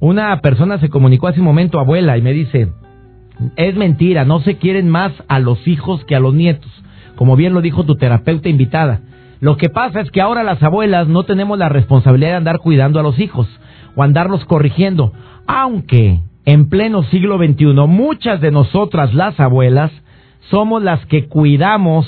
Una 0.00 0.40
persona 0.40 0.78
se 0.78 0.88
comunicó 0.88 1.28
hace 1.28 1.40
un 1.40 1.46
momento, 1.46 1.78
abuela, 1.78 2.16
y 2.18 2.22
me 2.22 2.32
dice, 2.32 2.72
es 3.56 3.74
mentira, 3.76 4.24
no 4.24 4.40
se 4.40 4.56
quieren 4.56 4.88
más 4.88 5.12
a 5.28 5.38
los 5.38 5.66
hijos 5.66 6.04
que 6.04 6.14
a 6.14 6.20
los 6.20 6.34
nietos, 6.34 6.70
como 7.16 7.36
bien 7.36 7.54
lo 7.54 7.60
dijo 7.60 7.84
tu 7.84 7.96
terapeuta 7.96 8.48
invitada. 8.48 9.00
Lo 9.40 9.56
que 9.56 9.70
pasa 9.70 10.00
es 10.00 10.10
que 10.10 10.20
ahora 10.20 10.42
las 10.42 10.62
abuelas 10.62 11.08
no 11.08 11.24
tenemos 11.24 11.58
la 11.58 11.68
responsabilidad 11.68 12.30
de 12.30 12.36
andar 12.36 12.58
cuidando 12.58 12.98
a 12.98 13.02
los 13.02 13.18
hijos 13.18 13.48
o 13.94 14.02
andarlos 14.02 14.44
corrigiendo, 14.44 15.12
aunque 15.46 16.20
en 16.44 16.68
pleno 16.68 17.02
siglo 17.04 17.38
XXI 17.38 17.74
muchas 17.86 18.40
de 18.40 18.50
nosotras 18.50 19.14
las 19.14 19.38
abuelas 19.38 19.92
somos 20.50 20.82
las 20.82 21.04
que 21.06 21.26
cuidamos, 21.26 22.06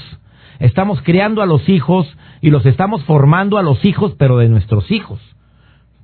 estamos 0.61 1.03
criando 1.03 1.43
a 1.43 1.47
los 1.47 1.69
hijos 1.69 2.07
y 2.41 2.51
los 2.51 2.65
estamos 2.65 3.03
formando 3.05 3.59
a 3.59 3.63
los 3.63 3.85
hijos, 3.85 4.15
pero 4.17 4.39
de 4.39 4.49
nuestros 4.49 4.91
hijos 4.91 5.21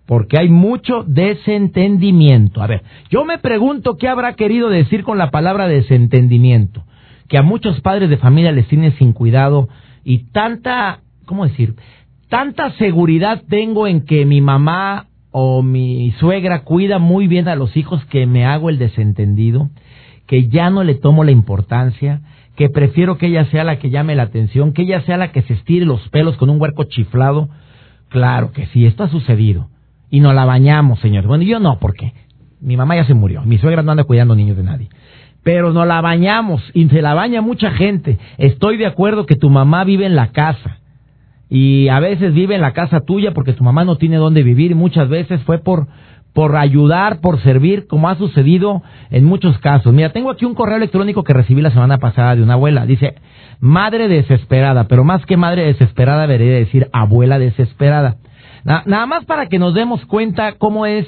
porque 0.06 0.38
hay 0.38 0.48
mucho 0.48 1.04
desentendimiento. 1.06 2.62
A 2.62 2.66
ver, 2.66 2.82
yo 3.10 3.24
me 3.24 3.38
pregunto 3.38 3.96
qué 3.96 4.08
habrá 4.08 4.34
querido 4.34 4.68
decir 4.68 5.02
con 5.02 5.18
la 5.18 5.30
palabra 5.30 5.68
desentendimiento, 5.68 6.84
que 7.28 7.38
a 7.38 7.42
muchos 7.42 7.80
padres 7.80 8.08
de 8.08 8.16
familia 8.16 8.52
les 8.52 8.68
tiene 8.68 8.92
sin 8.92 9.12
cuidado 9.12 9.68
y 10.04 10.30
tanta, 10.30 11.00
¿cómo 11.26 11.44
decir? 11.44 11.74
Tanta 12.28 12.70
seguridad 12.72 13.42
tengo 13.48 13.86
en 13.86 14.04
que 14.04 14.24
mi 14.24 14.40
mamá 14.40 15.06
o 15.32 15.62
mi 15.62 16.12
suegra 16.12 16.62
cuida 16.62 16.98
muy 16.98 17.26
bien 17.26 17.48
a 17.48 17.56
los 17.56 17.76
hijos 17.76 18.04
que 18.06 18.26
me 18.26 18.46
hago 18.46 18.70
el 18.70 18.78
desentendido, 18.78 19.70
que 20.26 20.48
ya 20.48 20.70
no 20.70 20.82
le 20.82 20.94
tomo 20.94 21.24
la 21.24 21.32
importancia, 21.32 22.20
que 22.56 22.70
prefiero 22.70 23.18
que 23.18 23.26
ella 23.26 23.44
sea 23.46 23.64
la 23.64 23.78
que 23.78 23.90
llame 23.90 24.14
la 24.14 24.24
atención, 24.24 24.72
que 24.72 24.82
ella 24.82 25.02
sea 25.02 25.16
la 25.18 25.30
que 25.30 25.42
se 25.42 25.52
estire 25.52 25.84
los 25.84 26.08
pelos 26.08 26.36
con 26.36 26.50
un 26.50 26.60
huerco 26.60 26.84
chiflado. 26.84 27.48
Claro 28.08 28.52
que 28.52 28.66
sí, 28.66 28.86
esto 28.86 29.04
ha 29.04 29.08
sucedido. 29.08 29.68
Y 30.10 30.20
nos 30.20 30.34
la 30.34 30.44
bañamos, 30.44 31.00
señor. 31.00 31.26
Bueno, 31.26 31.44
yo 31.44 31.60
no, 31.60 31.78
porque 31.78 32.14
mi 32.60 32.76
mamá 32.76 32.96
ya 32.96 33.04
se 33.04 33.14
murió, 33.14 33.42
mi 33.42 33.58
suegra 33.58 33.82
no 33.82 33.90
anda 33.92 34.04
cuidando 34.04 34.34
niños 34.34 34.56
de 34.56 34.62
nadie. 34.62 34.88
Pero 35.42 35.72
nos 35.72 35.86
la 35.86 36.00
bañamos 36.00 36.62
y 36.72 36.88
se 36.88 37.02
la 37.02 37.14
baña 37.14 37.40
mucha 37.40 37.70
gente. 37.72 38.18
Estoy 38.38 38.78
de 38.78 38.86
acuerdo 38.86 39.26
que 39.26 39.36
tu 39.36 39.50
mamá 39.50 39.84
vive 39.84 40.06
en 40.06 40.16
la 40.16 40.28
casa 40.32 40.78
y 41.48 41.88
a 41.88 42.00
veces 42.00 42.34
vive 42.34 42.56
en 42.56 42.60
la 42.60 42.72
casa 42.72 43.00
tuya 43.00 43.32
porque 43.32 43.52
tu 43.52 43.62
mamá 43.62 43.84
no 43.84 43.96
tiene 43.96 44.16
dónde 44.16 44.42
vivir 44.42 44.74
muchas 44.74 45.08
veces 45.08 45.40
fue 45.42 45.58
por 45.58 45.86
por 46.36 46.54
ayudar, 46.54 47.22
por 47.22 47.40
servir, 47.40 47.86
como 47.86 48.10
ha 48.10 48.14
sucedido 48.16 48.82
en 49.08 49.24
muchos 49.24 49.56
casos. 49.56 49.94
Mira, 49.94 50.12
tengo 50.12 50.30
aquí 50.30 50.44
un 50.44 50.54
correo 50.54 50.76
electrónico 50.76 51.24
que 51.24 51.32
recibí 51.32 51.62
la 51.62 51.70
semana 51.70 51.96
pasada 51.96 52.36
de 52.36 52.42
una 52.42 52.52
abuela. 52.52 52.84
Dice, 52.84 53.14
madre 53.58 54.06
desesperada, 54.06 54.84
pero 54.84 55.02
más 55.02 55.24
que 55.24 55.38
madre 55.38 55.64
desesperada 55.64 56.26
debería 56.26 56.52
decir 56.56 56.90
abuela 56.92 57.38
desesperada. 57.38 58.18
nada 58.64 59.06
más 59.06 59.24
para 59.24 59.46
que 59.46 59.58
nos 59.58 59.72
demos 59.72 60.04
cuenta 60.04 60.56
cómo 60.58 60.84
es... 60.84 61.06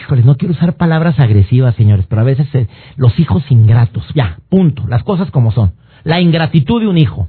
Híjoles, 0.00 0.24
no 0.24 0.34
quiero 0.36 0.54
usar 0.54 0.76
palabras 0.76 1.20
agresivas, 1.20 1.76
señores, 1.76 2.04
pero 2.08 2.22
a 2.22 2.24
veces 2.24 2.52
eh, 2.52 2.66
los 2.96 3.16
hijos 3.20 3.48
ingratos. 3.48 4.04
Ya, 4.16 4.38
punto. 4.48 4.82
Las 4.88 5.04
cosas 5.04 5.30
como 5.30 5.52
son. 5.52 5.74
La 6.02 6.20
ingratitud 6.20 6.80
de 6.80 6.88
un 6.88 6.98
hijo. 6.98 7.28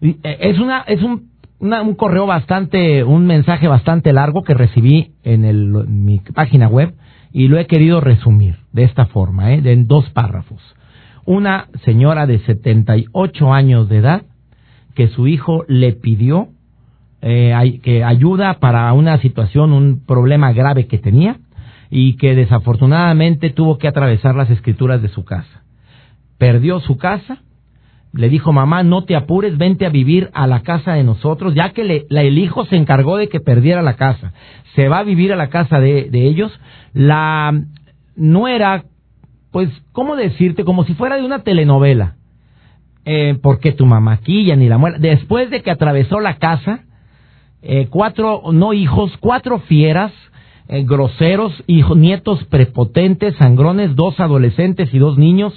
Eh, 0.00 0.16
es 0.22 0.58
una, 0.58 0.80
es 0.86 1.02
un, 1.02 1.32
un 1.58 1.94
correo 1.94 2.26
bastante, 2.26 3.04
un 3.04 3.26
mensaje 3.26 3.68
bastante 3.68 4.12
largo 4.12 4.42
que 4.42 4.54
recibí 4.54 5.12
en, 5.24 6.04
mi 6.04 6.18
página 6.18 6.68
web 6.68 6.94
y 7.32 7.48
lo 7.48 7.58
he 7.58 7.66
querido 7.66 8.00
resumir 8.00 8.56
de 8.72 8.84
esta 8.84 9.06
forma, 9.06 9.52
¿eh? 9.52 9.62
en 9.64 9.86
dos 9.86 10.08
párrafos. 10.10 10.60
Una 11.24 11.68
señora 11.84 12.26
de 12.26 12.38
78 12.40 13.52
años 13.52 13.88
de 13.88 13.98
edad 13.98 14.22
que 14.94 15.08
su 15.08 15.26
hijo 15.26 15.64
le 15.68 15.92
pidió 15.92 16.48
eh, 17.22 17.80
que 17.82 18.04
ayuda 18.04 18.60
para 18.60 18.92
una 18.92 19.18
situación, 19.18 19.72
un 19.72 20.04
problema 20.06 20.52
grave 20.52 20.86
que 20.86 20.98
tenía 20.98 21.38
y 21.90 22.16
que 22.16 22.34
desafortunadamente 22.34 23.50
tuvo 23.50 23.78
que 23.78 23.88
atravesar 23.88 24.34
las 24.34 24.50
escrituras 24.50 25.02
de 25.02 25.08
su 25.08 25.24
casa. 25.24 25.62
Perdió 26.38 26.80
su 26.80 26.96
casa, 26.96 27.42
le 28.16 28.28
dijo, 28.28 28.52
mamá, 28.52 28.82
no 28.82 29.04
te 29.04 29.14
apures, 29.14 29.58
vente 29.58 29.86
a 29.86 29.90
vivir 29.90 30.30
a 30.32 30.46
la 30.46 30.60
casa 30.60 30.94
de 30.94 31.04
nosotros, 31.04 31.54
ya 31.54 31.70
que 31.70 32.06
la, 32.08 32.22
el 32.22 32.38
hijo 32.38 32.64
se 32.64 32.76
encargó 32.76 33.16
de 33.16 33.28
que 33.28 33.40
perdiera 33.40 33.82
la 33.82 33.96
casa. 33.96 34.32
Se 34.74 34.88
va 34.88 34.98
a 34.98 35.04
vivir 35.04 35.32
a 35.32 35.36
la 35.36 35.48
casa 35.48 35.80
de, 35.80 36.10
de 36.10 36.26
ellos. 36.26 36.58
La 36.92 37.52
nuera, 38.16 38.84
pues, 39.50 39.70
¿cómo 39.92 40.16
decirte? 40.16 40.64
Como 40.64 40.84
si 40.84 40.94
fuera 40.94 41.16
de 41.16 41.24
una 41.24 41.42
telenovela. 41.42 42.16
Eh, 43.04 43.38
porque 43.40 43.70
tu 43.70 43.86
mamá 43.86 44.18
ya 44.26 44.56
ni 44.56 44.68
la 44.68 44.78
muela. 44.78 44.98
Después 44.98 45.48
de 45.50 45.62
que 45.62 45.70
atravesó 45.70 46.18
la 46.18 46.38
casa, 46.38 46.80
eh, 47.62 47.86
cuatro, 47.88 48.42
no 48.52 48.72
hijos, 48.72 49.16
cuatro 49.20 49.60
fieras, 49.60 50.12
eh, 50.68 50.82
groseros, 50.84 51.52
hijos, 51.68 51.96
nietos 51.96 52.42
prepotentes, 52.44 53.36
sangrones, 53.36 53.94
dos 53.94 54.18
adolescentes 54.18 54.92
y 54.92 54.98
dos 54.98 55.18
niños, 55.18 55.52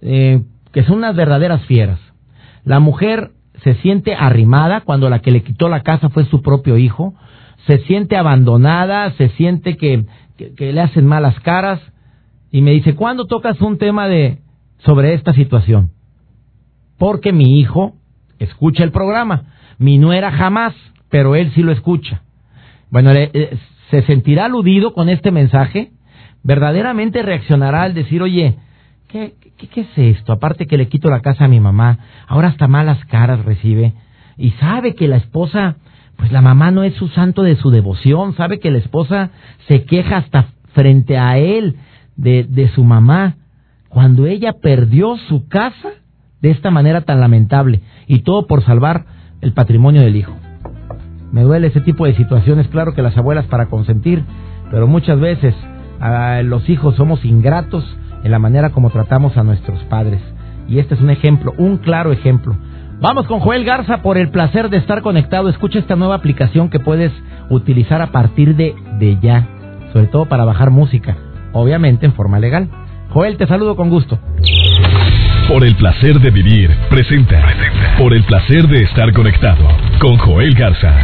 eh, 0.00 0.42
que 0.72 0.84
son 0.84 0.98
unas 0.98 1.14
verdaderas 1.14 1.64
fieras. 1.66 2.00
La 2.64 2.80
mujer 2.80 3.32
se 3.62 3.74
siente 3.76 4.14
arrimada 4.14 4.80
cuando 4.80 5.08
la 5.08 5.20
que 5.20 5.30
le 5.30 5.42
quitó 5.42 5.68
la 5.68 5.82
casa 5.82 6.08
fue 6.08 6.24
su 6.24 6.42
propio 6.42 6.78
hijo, 6.78 7.14
se 7.66 7.78
siente 7.78 8.16
abandonada, 8.16 9.12
se 9.12 9.28
siente 9.30 9.76
que, 9.76 10.04
que, 10.36 10.72
le 10.72 10.80
hacen 10.80 11.06
malas 11.06 11.38
caras 11.40 11.80
y 12.50 12.62
me 12.62 12.72
dice, 12.72 12.94
¿cuándo 12.94 13.26
tocas 13.26 13.60
un 13.60 13.78
tema 13.78 14.08
de 14.08 14.38
sobre 14.78 15.14
esta 15.14 15.32
situación? 15.32 15.90
Porque 16.98 17.32
mi 17.32 17.60
hijo 17.60 17.94
escucha 18.38 18.82
el 18.82 18.90
programa, 18.90 19.54
mi 19.78 19.98
nuera 19.98 20.32
jamás, 20.32 20.74
pero 21.08 21.36
él 21.36 21.52
sí 21.54 21.62
lo 21.62 21.72
escucha. 21.72 22.22
Bueno, 22.90 23.12
¿se 23.12 24.02
sentirá 24.02 24.46
aludido 24.46 24.92
con 24.92 25.08
este 25.08 25.30
mensaje? 25.30 25.92
¿Verdaderamente 26.42 27.22
reaccionará 27.22 27.82
al 27.82 27.94
decir, 27.94 28.22
oye, 28.22 28.56
¿qué, 29.08 29.34
¿qué, 29.56 29.80
es 29.80 29.88
esto? 29.96 30.32
Aparte 30.32 30.66
que 30.66 30.76
le 30.76 30.88
quito 30.88 31.08
la 31.08 31.20
casa 31.20 31.44
a 31.44 31.48
mi 31.48 31.60
mamá, 31.60 31.98
ahora 32.26 32.48
hasta 32.48 32.68
malas 32.68 33.04
caras 33.06 33.44
recibe. 33.44 33.94
Y 34.36 34.50
sabe 34.52 34.94
que 34.94 35.08
la 35.08 35.16
esposa, 35.16 35.76
pues 36.16 36.32
la 36.32 36.40
mamá 36.40 36.70
no 36.70 36.82
es 36.82 36.94
su 36.94 37.08
santo 37.08 37.42
de 37.42 37.56
su 37.56 37.70
devoción, 37.70 38.34
sabe 38.34 38.58
que 38.58 38.70
la 38.70 38.78
esposa 38.78 39.30
se 39.68 39.84
queja 39.84 40.18
hasta 40.18 40.48
frente 40.72 41.18
a 41.18 41.38
él 41.38 41.76
de, 42.16 42.44
de 42.44 42.68
su 42.68 42.84
mamá, 42.84 43.36
cuando 43.88 44.26
ella 44.26 44.54
perdió 44.54 45.16
su 45.28 45.48
casa 45.48 45.90
de 46.40 46.50
esta 46.50 46.70
manera 46.70 47.02
tan 47.02 47.20
lamentable, 47.20 47.82
y 48.06 48.20
todo 48.20 48.46
por 48.46 48.64
salvar 48.64 49.04
el 49.40 49.52
patrimonio 49.52 50.02
del 50.02 50.16
hijo. 50.16 50.34
Me 51.30 51.42
duele 51.42 51.68
ese 51.68 51.80
tipo 51.80 52.04
de 52.06 52.14
situaciones, 52.14 52.68
claro 52.68 52.94
que 52.94 53.02
las 53.02 53.16
abuelas 53.16 53.46
para 53.46 53.66
consentir, 53.66 54.24
pero 54.70 54.86
muchas 54.86 55.20
veces 55.20 55.54
a 56.00 56.42
los 56.42 56.68
hijos 56.68 56.96
somos 56.96 57.24
ingratos 57.24 57.84
en 58.24 58.30
la 58.30 58.38
manera 58.38 58.70
como 58.70 58.90
tratamos 58.90 59.36
a 59.36 59.42
nuestros 59.42 59.82
padres. 59.84 60.20
Y 60.68 60.78
este 60.78 60.94
es 60.94 61.00
un 61.00 61.10
ejemplo, 61.10 61.54
un 61.58 61.78
claro 61.78 62.12
ejemplo. 62.12 62.56
Vamos 63.00 63.26
con 63.26 63.40
Joel 63.40 63.64
Garza 63.64 64.00
por 64.00 64.16
el 64.16 64.30
placer 64.30 64.70
de 64.70 64.76
estar 64.76 65.02
conectado. 65.02 65.48
Escucha 65.48 65.80
esta 65.80 65.96
nueva 65.96 66.14
aplicación 66.14 66.70
que 66.70 66.78
puedes 66.78 67.12
utilizar 67.50 68.00
a 68.00 68.12
partir 68.12 68.54
de, 68.54 68.74
de 68.98 69.18
ya, 69.20 69.48
sobre 69.92 70.06
todo 70.06 70.26
para 70.26 70.44
bajar 70.44 70.70
música, 70.70 71.16
obviamente 71.52 72.06
en 72.06 72.12
forma 72.12 72.38
legal. 72.38 72.68
Joel, 73.10 73.36
te 73.36 73.46
saludo 73.46 73.76
con 73.76 73.90
gusto. 73.90 74.18
Por 75.48 75.64
el 75.64 75.74
placer 75.76 76.20
de 76.20 76.30
vivir, 76.30 76.70
presenta. 76.88 77.42
presenta. 77.42 77.96
Por 77.98 78.14
el 78.14 78.24
placer 78.24 78.68
de 78.68 78.84
estar 78.84 79.12
conectado 79.12 79.66
con 79.98 80.16
Joel 80.16 80.54
Garza. 80.54 80.94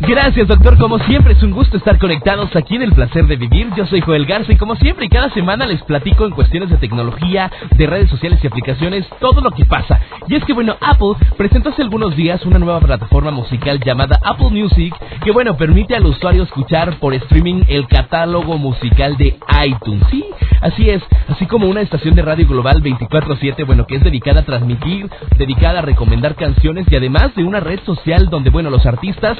Gracias, 0.00 0.48
doctor. 0.48 0.78
Como 0.78 0.98
siempre, 1.00 1.34
es 1.34 1.42
un 1.42 1.50
gusto 1.50 1.76
estar 1.76 1.98
conectados 1.98 2.56
aquí 2.56 2.74
en 2.74 2.82
el 2.82 2.92
placer 2.92 3.26
de 3.26 3.36
vivir. 3.36 3.68
Yo 3.76 3.84
soy 3.86 4.00
Joel 4.00 4.24
Garza 4.24 4.50
y 4.50 4.56
como 4.56 4.74
siempre, 4.76 5.10
cada 5.10 5.28
semana 5.30 5.66
les 5.66 5.82
platico 5.82 6.24
en 6.24 6.30
cuestiones 6.30 6.70
de 6.70 6.78
tecnología, 6.78 7.50
de 7.76 7.86
redes 7.86 8.08
sociales 8.08 8.40
y 8.42 8.46
aplicaciones, 8.46 9.06
todo 9.20 9.42
lo 9.42 9.50
que 9.50 9.66
pasa. 9.66 10.00
Y 10.26 10.36
es 10.36 10.44
que, 10.44 10.54
bueno, 10.54 10.76
Apple 10.80 11.14
presentó 11.36 11.68
hace 11.68 11.82
algunos 11.82 12.16
días 12.16 12.44
una 12.46 12.58
nueva 12.58 12.80
plataforma 12.80 13.30
musical 13.30 13.78
llamada 13.78 14.18
Apple 14.24 14.48
Music, 14.50 14.94
que, 15.22 15.32
bueno, 15.32 15.56
permite 15.58 15.94
al 15.94 16.06
usuario 16.06 16.44
escuchar 16.44 16.98
por 16.98 17.12
streaming 17.12 17.64
el 17.68 17.86
catálogo 17.86 18.56
musical 18.56 19.18
de 19.18 19.38
iTunes. 19.66 20.02
Sí, 20.10 20.24
así 20.62 20.88
es, 20.88 21.02
así 21.28 21.44
como 21.44 21.68
una 21.68 21.82
estación 21.82 22.14
de 22.14 22.22
radio 22.22 22.48
global 22.48 22.82
24/7, 22.82 23.64
bueno, 23.66 23.86
que 23.86 23.96
es 23.96 24.02
dedicada 24.02 24.40
a 24.40 24.44
transmitir, 24.44 25.10
dedicada 25.36 25.80
a 25.80 25.82
recomendar 25.82 26.36
canciones 26.36 26.86
y 26.90 26.96
además 26.96 27.34
de 27.34 27.44
una 27.44 27.60
red 27.60 27.80
social 27.84 28.30
donde, 28.30 28.48
bueno, 28.48 28.70
los 28.70 28.86
artistas 28.86 29.36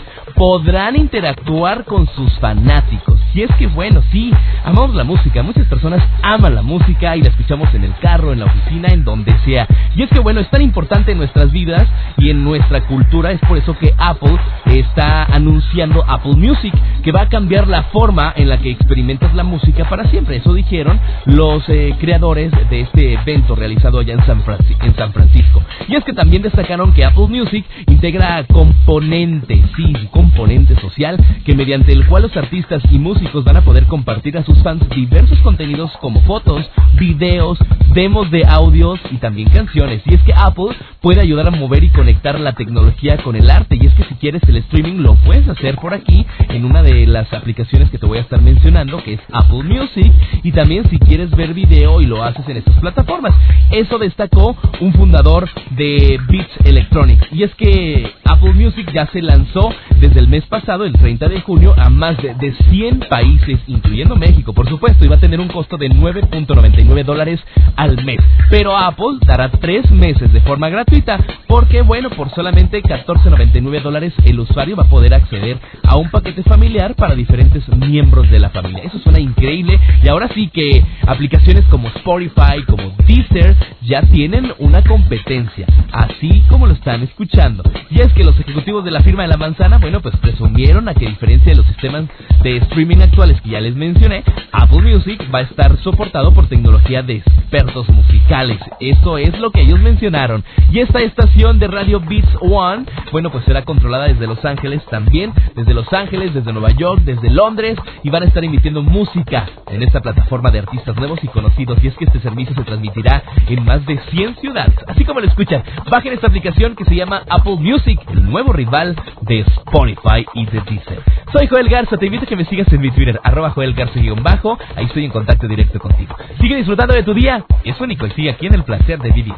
podrán 0.51 0.97
interactuar 0.97 1.85
con 1.85 2.09
sus 2.09 2.37
fanáticos. 2.41 3.21
Y 3.33 3.43
es 3.43 3.51
que 3.57 3.69
bueno, 3.69 4.03
sí, 4.11 4.33
amamos 4.65 4.97
la 4.97 5.05
música, 5.05 5.45
muchas 5.45 5.69
personas 5.69 6.03
aman 6.25 6.57
la 6.57 6.63
música 6.63 7.17
y 7.17 7.23
la 7.23 7.29
escuchamos 7.29 7.73
en 7.73 7.85
el 7.85 7.95
carro, 8.01 8.33
en 8.33 8.41
la 8.41 8.47
oficina, 8.47 8.89
en 8.89 9.05
donde 9.05 9.33
sea. 9.45 9.69
Y 9.95 10.03
es 10.03 10.11
que 10.11 10.19
bueno, 10.19 10.41
es 10.41 10.51
tan 10.51 10.61
importante 10.63 11.13
en 11.13 11.19
nuestras 11.19 11.53
vidas 11.53 11.87
y 12.17 12.31
en 12.31 12.43
nuestra 12.43 12.81
cultura, 12.81 13.31
es 13.31 13.39
por 13.47 13.59
eso 13.59 13.79
que 13.79 13.95
Apple 13.97 14.37
está 14.65 15.23
anunciando 15.23 16.05
Apple 16.09 16.35
Music, 16.35 16.75
que 17.05 17.13
va 17.13 17.23
a 17.23 17.29
cambiar 17.29 17.69
la 17.69 17.85
forma 17.85 18.33
en 18.35 18.49
la 18.49 18.59
que 18.59 18.71
experimentas 18.71 19.33
la 19.37 19.45
música 19.45 19.89
para 19.89 20.11
siempre. 20.11 20.39
Eso 20.39 20.53
dijeron 20.53 20.99
los 21.27 21.63
eh, 21.69 21.95
creadores 22.01 22.51
de 22.69 22.81
este 22.81 23.13
evento 23.13 23.55
realizado 23.55 24.01
allá 24.01 24.15
en 24.15 24.27
San, 24.27 24.43
en 24.81 24.97
San 24.97 25.13
Francisco. 25.13 25.63
Y 25.87 25.95
es 25.95 26.03
que 26.03 26.13
también 26.13 26.43
destacaron 26.43 26.93
que 26.93 27.05
Apple 27.05 27.29
Music 27.29 27.65
integra 27.87 28.43
componentes, 28.49 29.61
sí, 29.77 29.93
componentes 30.11 30.39
social 30.81 31.16
que 31.44 31.55
mediante 31.55 31.92
el 31.92 32.07
cual 32.07 32.22
los 32.22 32.37
artistas 32.37 32.83
y 32.90 32.98
músicos 32.98 33.44
van 33.44 33.57
a 33.57 33.64
poder 33.64 33.87
compartir 33.87 34.37
a 34.38 34.44
sus 34.44 34.62
fans 34.62 34.83
diversos 34.90 35.38
contenidos 35.40 35.90
como 36.00 36.20
fotos, 36.22 36.68
videos, 36.94 37.59
demos 37.94 38.31
de 38.31 38.44
audios 38.46 39.00
y 39.11 39.16
también 39.16 39.48
canciones. 39.50 40.03
Y 40.07 40.14
es 40.14 40.22
que 40.22 40.33
Apple 40.35 40.76
puede 41.00 41.20
ayudar 41.20 41.48
a 41.48 41.50
mover 41.50 41.85
y 41.85 41.90
conectar 41.90 42.38
la 42.40 42.53
tecnología 42.53 43.18
con 43.18 43.37
el 43.37 43.50
arte. 43.50 43.76
Y 43.76 43.87
es 43.87 43.94
que 43.94 44.05
si 44.05 44.14
quieres 44.14 44.42
el 44.48 44.57
streaming 44.57 45.03
lo 45.03 45.14
puedes 45.16 45.48
hacer 45.48 45.76
por 45.76 45.94
aquí 45.94 46.26
en 46.48 46.64
una 46.64 46.83
de 46.83 47.07
las 47.07 47.33
aplicaciones 47.33 47.90
que 47.90 47.98
te 47.98 48.07
voy 48.07 48.18
a 48.18 48.22
estar 48.22 48.40
mencionando, 48.40 49.03
que 49.03 49.14
es 49.14 49.20
Apple 49.33 49.62
Music. 49.64 50.12
Y 50.42 50.53
también 50.53 50.88
si 50.88 50.98
quieres 50.98 51.31
ver 51.31 51.55
video 51.55 52.00
y 52.00 52.07
lo 52.07 52.22
haces 52.22 52.48
en 52.48 52.59
estas 52.59 52.79
plataformas. 52.81 53.35
Eso 53.70 53.98
destacó 53.98 54.57
un 54.81 54.92
fundador 54.92 55.48
de 55.70 56.18
Beats 56.29 56.50
Electronics. 56.64 57.26
Y 57.33 57.42
es 57.42 57.55
que 57.55 58.11
Apple 58.24 58.53
Music 58.55 58.90
ya 58.92 59.07
se 59.07 59.22
lanzó 59.22 59.70
desde 60.00 60.20
el 60.20 60.29
mes 60.31 60.47
pasado, 60.47 60.85
el 60.85 60.93
30 60.93 61.29
de 61.29 61.40
junio, 61.40 61.75
a 61.77 61.90
más 61.90 62.16
de, 62.19 62.35
de 62.35 62.55
100 62.71 63.01
países, 63.09 63.59
incluyendo 63.66 64.16
México, 64.16 64.53
por 64.53 64.69
supuesto, 64.69 65.05
y 65.05 65.09
va 65.09 65.16
a 65.16 65.21
tener 65.21 65.40
un 65.40 65.49
costo 65.49 65.77
de 65.77 65.90
9.99 65.90 67.05
dólares 67.05 67.40
al 67.77 68.03
mes. 68.05 68.21
Pero 68.49 68.77
Apple 68.77 69.19
dará 69.27 69.51
tres 69.51 69.90
meses 69.90 70.33
de 70.33 70.40
forma 70.43 70.69
gratuita, 70.69 71.19
porque 71.47 71.83
bueno, 71.83 72.11
por 72.11 72.31
solamente 72.31 72.83
14.99 72.83 73.83
dólares 73.83 74.12
el 74.25 74.40
usuario 74.40 74.77
va 74.77 74.85
a 74.85 74.88
poder 74.88 75.14
acceder 75.14 75.59
a 75.83 75.97
un 75.97 76.11
paquete 76.11 76.43
familiar 76.43 76.95
para 76.95 77.14
diferentes 77.14 77.66
miembros 77.77 78.31
de 78.31 78.38
la 78.38 78.51
familia. 78.51 78.85
Eso 78.85 78.99
suena 79.01 79.19
increíble 79.19 79.79
y 80.03 80.09
ahora 80.09 80.29
sí 80.35 80.49
que 80.49 80.85
aplicaciones 81.07 81.64
como 81.66 81.88
Spotify, 81.88 82.62
como 82.66 82.95
Deezer, 83.07 83.57
ya 83.83 84.03
tienen 84.03 84.53
una 84.59 84.83
competencia, 84.83 85.66
así 85.93 86.45
como 86.49 86.66
lo 86.66 86.75
están 86.75 87.03
escuchando. 87.03 87.64
Y 87.90 88.01
es 88.01 88.12
que 88.12 88.25
los 88.25 88.38
ejecutivos 88.38 88.85
de 88.85 88.90
la 88.90 89.01
firma 89.01 89.23
de 89.23 89.29
la 89.29 89.37
manzana, 89.37 89.79
bueno, 89.79 90.01
pues 90.01 90.14
presumieron 90.20 90.88
a 90.88 90.94
que 90.94 91.06
a 91.06 91.11
diferencia 91.11 91.52
de 91.52 91.56
los 91.56 91.66
sistemas 91.66 92.04
de 92.42 92.56
streaming 92.59 92.98
actuales 92.98 93.40
que 93.42 93.50
ya 93.50 93.61
les 93.61 93.74
mencioné, 93.74 94.24
Apple 94.52 94.83
Music 94.83 95.22
va 95.33 95.40
a 95.40 95.42
estar 95.42 95.76
soportado 95.78 96.33
por 96.33 96.48
tecnología 96.48 97.02
de 97.02 97.16
expertos 97.16 97.88
musicales. 97.88 98.59
Eso 98.80 99.18
es 99.18 99.38
lo 99.38 99.50
que 99.50 99.62
ellos 99.62 99.80
mencionaron. 99.80 100.44
Y 100.70 100.80
esta 100.80 101.00
estación 101.00 101.59
de 101.59 101.68
radio 101.68 102.00
Beats 102.00 102.37
One, 102.40 102.85
bueno, 103.12 103.30
pues 103.30 103.44
será 103.44 103.62
controlada 103.62 104.06
desde 104.06 104.26
Los 104.26 104.44
Ángeles 104.44 104.83
también, 104.90 105.33
desde 105.56 105.74
Los 105.74 105.92
Ángeles, 105.92 106.35
desde 106.35 106.52
Nueva 106.52 106.70
York, 106.70 107.02
desde 107.04 107.30
Londres, 107.30 107.76
y 108.02 108.11
van 108.11 108.22
a 108.22 108.26
estar 108.26 108.44
emitiendo 108.44 108.83
música 108.83 109.46
en 109.68 109.83
esta 109.83 110.00
plataforma 110.00 110.50
de 110.50 110.61
artistas 110.61 110.96
nuevos 110.96 111.22
y 111.22 111.28
conocidos. 111.28 111.78
Y 111.83 111.88
es 111.88 111.96
que 111.96 112.04
este 112.04 112.20
servicio 112.20 112.54
se 112.54 112.64
transmitirá 112.64 113.22
en 113.48 113.64
más 113.64 113.85
de 113.87 113.98
100 114.11 114.37
ciudades. 114.37 114.74
Así 114.87 115.04
como 115.04 115.20
lo 115.20 115.26
escuchan, 115.26 115.62
bajen 115.90 116.12
esta 116.12 116.26
aplicación 116.26 116.74
que 116.76 116.85
se 116.85 116.94
llama 116.94 117.22
Apple 117.28 117.56
Music, 117.56 118.00
el 118.11 118.24
nuevo 118.24 118.52
rival 118.52 118.96
de 119.22 119.40
Spotify 119.40 120.10
y 120.18 120.46
de 120.46 120.61
Deezer. 120.61 121.03
Soy 121.33 121.46
Joel 121.46 121.68
Garza, 121.68 121.96
te 121.96 122.07
invito 122.07 122.25
a 122.25 122.27
que 122.27 122.37
me 122.37 122.44
sigas 122.44 122.70
en 122.73 122.81
mi 122.81 122.90
Twitter, 122.90 123.20
arroba 123.23 123.51
Joel 123.51 123.75
Garza-bajo, 123.75 124.59
ahí 124.77 124.87
estoy 124.87 125.05
en 125.05 125.11
contacto 125.11 125.46
directo 125.46 125.79
contigo. 125.79 126.16
Sigue 126.40 126.57
disfrutando 126.57 126.94
de 126.94 127.03
tu 127.03 127.14
día, 127.14 127.44
es 127.64 127.81
único 127.81 128.07
y 128.07 128.11
sigue 128.11 128.31
aquí 128.31 128.46
en 128.46 128.55
el 128.55 128.64
placer 128.64 128.99
de 128.99 129.11
vivir. 129.11 129.35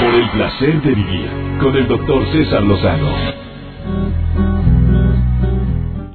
Por 0.00 0.14
el 0.14 0.28
placer 0.30 0.82
de 0.82 0.94
vivir, 0.94 1.30
con 1.60 1.76
el 1.76 1.86
doctor 1.86 2.24
César 2.32 2.62
Lozano. 2.62 3.46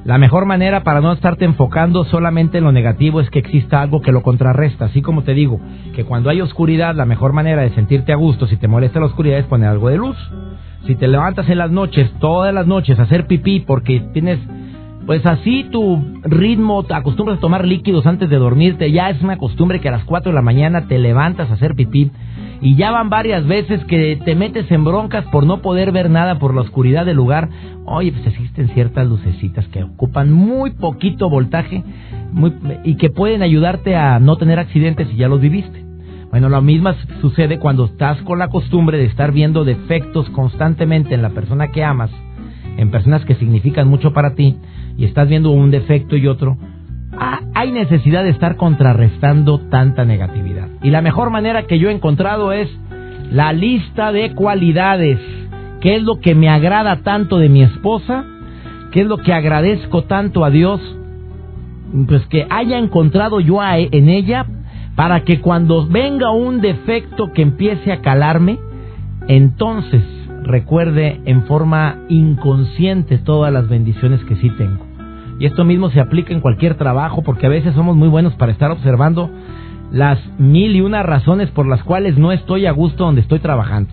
La 0.03 0.17
mejor 0.17 0.45
manera 0.45 0.83
para 0.83 0.99
no 0.99 1.13
estarte 1.13 1.45
enfocando 1.45 2.03
solamente 2.05 2.57
en 2.57 2.63
lo 2.65 2.71
negativo 2.71 3.21
es 3.21 3.29
que 3.29 3.39
exista 3.39 3.81
algo 3.81 4.01
que 4.01 4.11
lo 4.11 4.23
contrarresta. 4.23 4.85
Así 4.85 5.01
como 5.01 5.23
te 5.23 5.33
digo, 5.33 5.61
que 5.95 6.03
cuando 6.03 6.29
hay 6.29 6.41
oscuridad, 6.41 6.95
la 6.95 7.05
mejor 7.05 7.33
manera 7.33 7.61
de 7.61 7.69
sentirte 7.69 8.11
a 8.11 8.15
gusto, 8.17 8.47
si 8.47 8.57
te 8.57 8.67
molesta 8.67 8.99
la 8.99 9.05
oscuridad, 9.05 9.37
es 9.37 9.45
poner 9.45 9.69
algo 9.69 9.89
de 9.89 9.97
luz. 9.97 10.17
Si 10.85 10.95
te 10.95 11.07
levantas 11.07 11.47
en 11.49 11.57
las 11.57 11.71
noches, 11.71 12.11
todas 12.19 12.53
las 12.53 12.67
noches, 12.67 12.99
a 12.99 13.03
hacer 13.03 13.27
pipí 13.27 13.59
porque 13.59 14.01
tienes, 14.13 14.39
pues 15.05 15.25
así 15.25 15.65
tu 15.71 16.03
ritmo, 16.23 16.83
te 16.83 16.93
acostumbras 16.93 17.37
a 17.37 17.41
tomar 17.41 17.65
líquidos 17.65 18.05
antes 18.05 18.29
de 18.29 18.37
dormirte, 18.37 18.91
ya 18.91 19.09
es 19.09 19.21
una 19.21 19.37
costumbre 19.37 19.79
que 19.79 19.89
a 19.89 19.91
las 19.91 20.05
4 20.05 20.31
de 20.31 20.35
la 20.35 20.41
mañana 20.41 20.87
te 20.87 20.97
levantas 20.97 21.49
a 21.49 21.53
hacer 21.53 21.75
pipí 21.75 22.11
y 22.61 22.75
ya 22.75 22.91
van 22.91 23.09
varias 23.09 23.45
veces 23.45 23.83
que 23.85 24.19
te 24.23 24.35
metes 24.35 24.69
en 24.71 24.83
broncas 24.83 25.25
por 25.25 25.45
no 25.45 25.61
poder 25.61 25.91
ver 25.91 26.09
nada 26.09 26.37
por 26.37 26.53
la 26.53 26.61
oscuridad 26.61 27.05
del 27.05 27.17
lugar. 27.17 27.49
Oye, 27.85 28.11
pues 28.11 28.27
existen 28.27 28.69
ciertas 28.69 29.07
lucecitas 29.07 29.67
que 29.69 29.83
ocupan 29.83 30.31
muy 30.31 30.71
poquito 30.71 31.29
voltaje 31.29 31.83
y 32.83 32.95
que 32.95 33.09
pueden 33.09 33.41
ayudarte 33.41 33.95
a 33.95 34.19
no 34.19 34.37
tener 34.37 34.59
accidentes 34.59 35.07
si 35.09 35.15
ya 35.15 35.27
los 35.27 35.41
viviste. 35.41 35.80
Bueno, 36.31 36.49
lo 36.49 36.61
mismo 36.61 36.91
sucede 37.19 37.59
cuando 37.59 37.85
estás 37.85 38.21
con 38.23 38.39
la 38.39 38.47
costumbre 38.47 38.97
de 38.97 39.05
estar 39.05 39.31
viendo 39.31 39.63
defectos 39.63 40.29
constantemente 40.29 41.13
en 41.13 41.21
la 41.21 41.29
persona 41.29 41.71
que 41.71 41.83
amas, 41.83 42.09
en 42.77 42.89
personas 42.89 43.25
que 43.25 43.35
significan 43.35 43.87
mucho 43.87 44.13
para 44.13 44.33
ti, 44.33 44.57
y 44.97 45.05
estás 45.05 45.27
viendo 45.27 45.51
un 45.51 45.71
defecto 45.71 46.15
y 46.15 46.27
otro, 46.27 46.57
Ah, 47.17 47.41
hay 47.53 47.71
necesidad 47.71 48.23
de 48.23 48.29
estar 48.29 48.55
contrarrestando 48.55 49.59
tanta 49.69 50.05
negatividad. 50.05 50.69
Y 50.81 50.91
la 50.91 51.01
mejor 51.01 51.29
manera 51.29 51.67
que 51.67 51.77
yo 51.77 51.89
he 51.89 51.93
encontrado 51.93 52.51
es 52.53 52.69
la 53.31 53.53
lista 53.53 54.11
de 54.11 54.33
cualidades. 54.33 55.19
¿Qué 55.81 55.97
es 55.97 56.03
lo 56.03 56.19
que 56.19 56.35
me 56.35 56.49
agrada 56.49 57.03
tanto 57.03 57.37
de 57.37 57.49
mi 57.49 57.63
esposa? 57.63 58.25
¿Qué 58.91 59.01
es 59.01 59.07
lo 59.07 59.17
que 59.17 59.33
agradezco 59.33 60.03
tanto 60.03 60.45
a 60.45 60.49
Dios? 60.49 60.79
Pues 62.07 62.25
que 62.27 62.47
haya 62.49 62.77
encontrado 62.77 63.39
yo 63.39 63.59
en 63.63 64.09
ella 64.09 64.45
para 64.95 65.23
que 65.23 65.39
cuando 65.39 65.87
venga 65.87 66.31
un 66.31 66.61
defecto 66.61 67.31
que 67.33 67.41
empiece 67.41 67.91
a 67.91 68.01
calarme, 68.01 68.59
entonces 69.27 70.03
recuerde 70.43 71.21
en 71.25 71.43
forma 71.43 71.99
inconsciente 72.09 73.17
todas 73.17 73.53
las 73.53 73.69
bendiciones 73.69 74.23
que 74.25 74.35
sí 74.35 74.49
tengo. 74.57 74.85
Y 75.39 75.45
esto 75.45 75.63
mismo 75.63 75.89
se 75.89 75.99
aplica 75.99 76.33
en 76.33 76.41
cualquier 76.41 76.75
trabajo 76.75 77.23
porque 77.23 77.47
a 77.47 77.49
veces 77.49 77.73
somos 77.73 77.95
muy 77.95 78.07
buenos 78.07 78.33
para 78.35 78.51
estar 78.51 78.71
observando 78.71 79.29
las 79.91 80.19
mil 80.39 80.75
y 80.75 80.81
una 80.81 81.03
razones 81.03 81.49
por 81.51 81.67
las 81.67 81.83
cuales 81.83 82.17
no 82.17 82.31
estoy 82.31 82.65
a 82.65 82.71
gusto 82.71 83.05
donde 83.05 83.21
estoy 83.21 83.39
trabajando. 83.39 83.91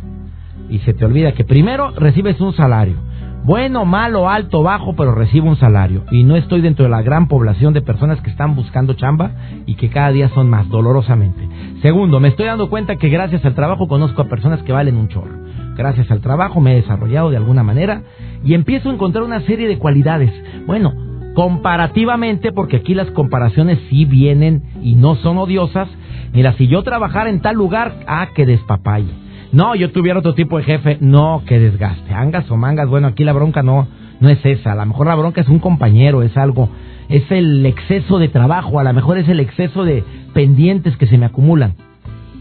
Y 0.69 0.81
se 0.81 0.93
te 0.93 1.05
olvida 1.05 1.33
que 1.33 1.45
primero 1.45 1.91
recibes 1.93 2.41
un 2.41 2.53
salario. 2.53 2.97
Bueno, 3.45 3.85
malo, 3.85 4.29
alto, 4.29 4.63
bajo, 4.63 4.95
pero 4.95 5.15
recibo 5.15 5.49
un 5.49 5.57
salario. 5.57 6.05
Y 6.11 6.25
no 6.25 6.37
estoy 6.37 6.61
dentro 6.61 6.85
de 6.85 6.91
la 6.91 7.03
gran 7.03 7.29
población 7.29 7.73
de 7.73 7.81
personas 7.81 8.21
que 8.21 8.31
están 8.31 8.55
buscando 8.55 8.95
chamba 8.95 9.31
y 9.65 9.77
que 9.77 9.89
cada 9.89 10.11
día 10.11 10.29
son 10.31 10.51
más, 10.51 10.69
dolorosamente. 10.69 11.49
Segundo, 11.81 12.21
me 12.21 12.29
estoy 12.29 12.47
dando 12.47 12.69
cuenta 12.69 12.97
que 12.97 13.09
gracias 13.09 13.45
al 13.45 13.55
trabajo 13.55 13.89
conozco 13.89 14.23
a 14.23 14.29
personas 14.29 14.63
que 14.63 14.73
valen 14.73 14.97
un 14.97 15.09
chorro. 15.09 15.39
Gracias 15.77 16.11
al 16.11 16.21
trabajo 16.21 16.61
me 16.61 16.73
he 16.73 16.81
desarrollado 16.83 17.31
de 17.31 17.37
alguna 17.37 17.63
manera 17.63 18.03
y 18.45 18.55
empiezo 18.55 18.91
a 18.91 18.95
encontrar 18.95 19.25
una 19.25 19.41
serie 19.43 19.69
de 19.69 19.79
cualidades. 19.79 20.33
Bueno, 20.67 20.93
comparativamente, 21.35 22.51
porque 22.53 22.79
aquí 22.79 22.95
las 22.95 23.11
comparaciones 23.13 23.79
sí 23.89 24.05
vienen 24.05 24.65
y 24.83 24.97
no 24.97 25.15
son 25.15 25.39
odiosas. 25.39 25.89
Mira, 26.33 26.53
si 26.55 26.67
yo 26.67 26.83
trabajara 26.83 27.31
en 27.31 27.41
tal 27.41 27.55
lugar, 27.55 27.95
ah, 28.09 28.29
que 28.35 28.45
despapalle. 28.45 29.28
No, 29.53 29.75
yo 29.75 29.91
tuviera 29.93 30.19
otro 30.19 30.35
tipo 30.35 30.59
de 30.59 30.65
jefe, 30.65 30.99
no, 31.01 31.43
que 31.47 31.59
desgaste. 31.59 32.13
Angas 32.13 32.51
o 32.51 32.57
mangas, 32.57 32.89
bueno, 32.89 33.09
aquí 33.09 33.25
la 33.25 33.33
bronca 33.33 33.63
no, 33.63 33.89
no 34.21 34.29
es 34.29 34.45
esa. 34.45 34.73
A 34.73 34.75
lo 34.75 34.85
mejor 34.85 35.07
la 35.07 35.15
bronca 35.15 35.41
es 35.41 35.49
un 35.49 35.59
compañero, 35.59 36.23
es 36.23 36.37
algo, 36.37 36.69
es 37.09 37.31
el 37.31 37.65
exceso 37.65 38.19
de 38.19 38.29
trabajo, 38.29 38.79
a 38.79 38.85
lo 38.85 38.93
mejor 38.93 39.17
es 39.17 39.29
el 39.29 39.41
exceso 39.41 39.85
de 39.85 40.05
pendientes 40.35 40.97
que 40.99 41.07
se 41.07 41.17
me 41.17 41.27
acumulan. 41.27 41.75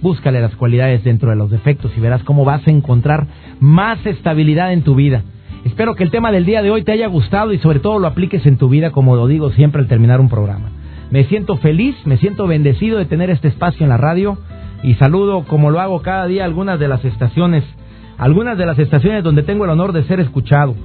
Búscale 0.01 0.41
las 0.41 0.55
cualidades 0.55 1.03
dentro 1.03 1.29
de 1.29 1.37
los 1.37 1.49
defectos 1.49 1.91
y 1.95 2.01
verás 2.01 2.23
cómo 2.23 2.43
vas 2.43 2.67
a 2.67 2.71
encontrar 2.71 3.27
más 3.59 4.05
estabilidad 4.05 4.73
en 4.73 4.83
tu 4.83 4.93
vida. 4.93 5.23
Espero 5.63 5.95
que 5.95 6.03
el 6.03 6.11
tema 6.11 6.31
del 6.31 6.45
día 6.45 6.61
de 6.61 6.71
hoy 6.71 6.83
te 6.83 6.91
haya 6.91 7.07
gustado 7.07 7.53
y 7.53 7.57
sobre 7.59 7.79
todo 7.79 7.99
lo 7.99 8.07
apliques 8.07 8.45
en 8.45 8.57
tu 8.57 8.69
vida 8.69 8.91
como 8.91 9.15
lo 9.15 9.27
digo 9.27 9.51
siempre 9.51 9.81
al 9.81 9.87
terminar 9.87 10.19
un 10.19 10.29
programa. 10.29 10.69
Me 11.09 11.23
siento 11.23 11.55
feliz, 11.57 11.95
me 12.05 12.17
siento 12.17 12.47
bendecido 12.47 12.99
de 12.99 13.05
tener 13.05 13.29
este 13.29 13.47
espacio 13.47 13.85
en 13.85 13.89
la 13.89 13.97
radio 13.97 14.37
y 14.83 14.93
saludo 14.95 15.43
como 15.45 15.71
lo 15.71 15.79
hago 15.79 16.01
cada 16.01 16.27
día 16.27 16.45
algunas 16.45 16.79
de 16.79 16.87
las 16.87 17.03
estaciones, 17.03 17.63
algunas 18.17 18.57
de 18.57 18.65
las 18.65 18.79
estaciones 18.79 19.23
donde 19.23 19.43
tengo 19.43 19.65
el 19.65 19.71
honor 19.71 19.93
de 19.93 20.03
ser 20.03 20.19
escuchado. 20.19 20.75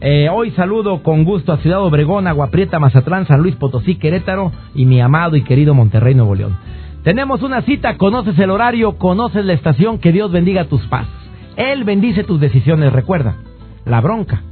Eh, 0.00 0.28
hoy 0.32 0.50
saludo 0.52 1.02
con 1.02 1.24
gusto 1.24 1.52
a 1.52 1.58
Ciudad 1.58 1.82
Obregón, 1.82 2.26
Aguaprieta, 2.26 2.78
Mazatlán, 2.78 3.26
San 3.26 3.40
Luis 3.40 3.56
Potosí, 3.56 3.96
Querétaro 3.96 4.50
y 4.74 4.86
mi 4.86 5.00
amado 5.00 5.36
y 5.36 5.42
querido 5.42 5.74
Monterrey, 5.74 6.14
Nuevo 6.14 6.34
León. 6.34 6.56
Tenemos 7.02 7.42
una 7.42 7.62
cita, 7.62 7.96
conoces 7.96 8.38
el 8.38 8.50
horario, 8.50 8.96
conoces 8.98 9.44
la 9.44 9.54
estación, 9.54 9.98
que 9.98 10.12
Dios 10.12 10.32
bendiga 10.32 10.64
tus 10.64 10.82
pasos. 10.86 11.12
Él 11.56 11.84
bendice 11.84 12.24
tus 12.24 12.40
decisiones, 12.40 12.92
recuerda. 12.92 13.36
La 13.84 14.00
bronca 14.00 14.42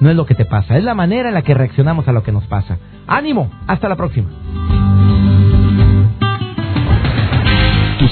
no 0.00 0.10
es 0.10 0.16
lo 0.16 0.26
que 0.26 0.34
te 0.34 0.44
pasa, 0.44 0.76
es 0.76 0.84
la 0.84 0.94
manera 0.94 1.28
en 1.28 1.34
la 1.34 1.42
que 1.42 1.54
reaccionamos 1.54 2.06
a 2.08 2.12
lo 2.12 2.22
que 2.22 2.32
nos 2.32 2.46
pasa. 2.46 2.78
Ánimo, 3.06 3.50
hasta 3.66 3.88
la 3.88 3.96
próxima. 3.96 4.28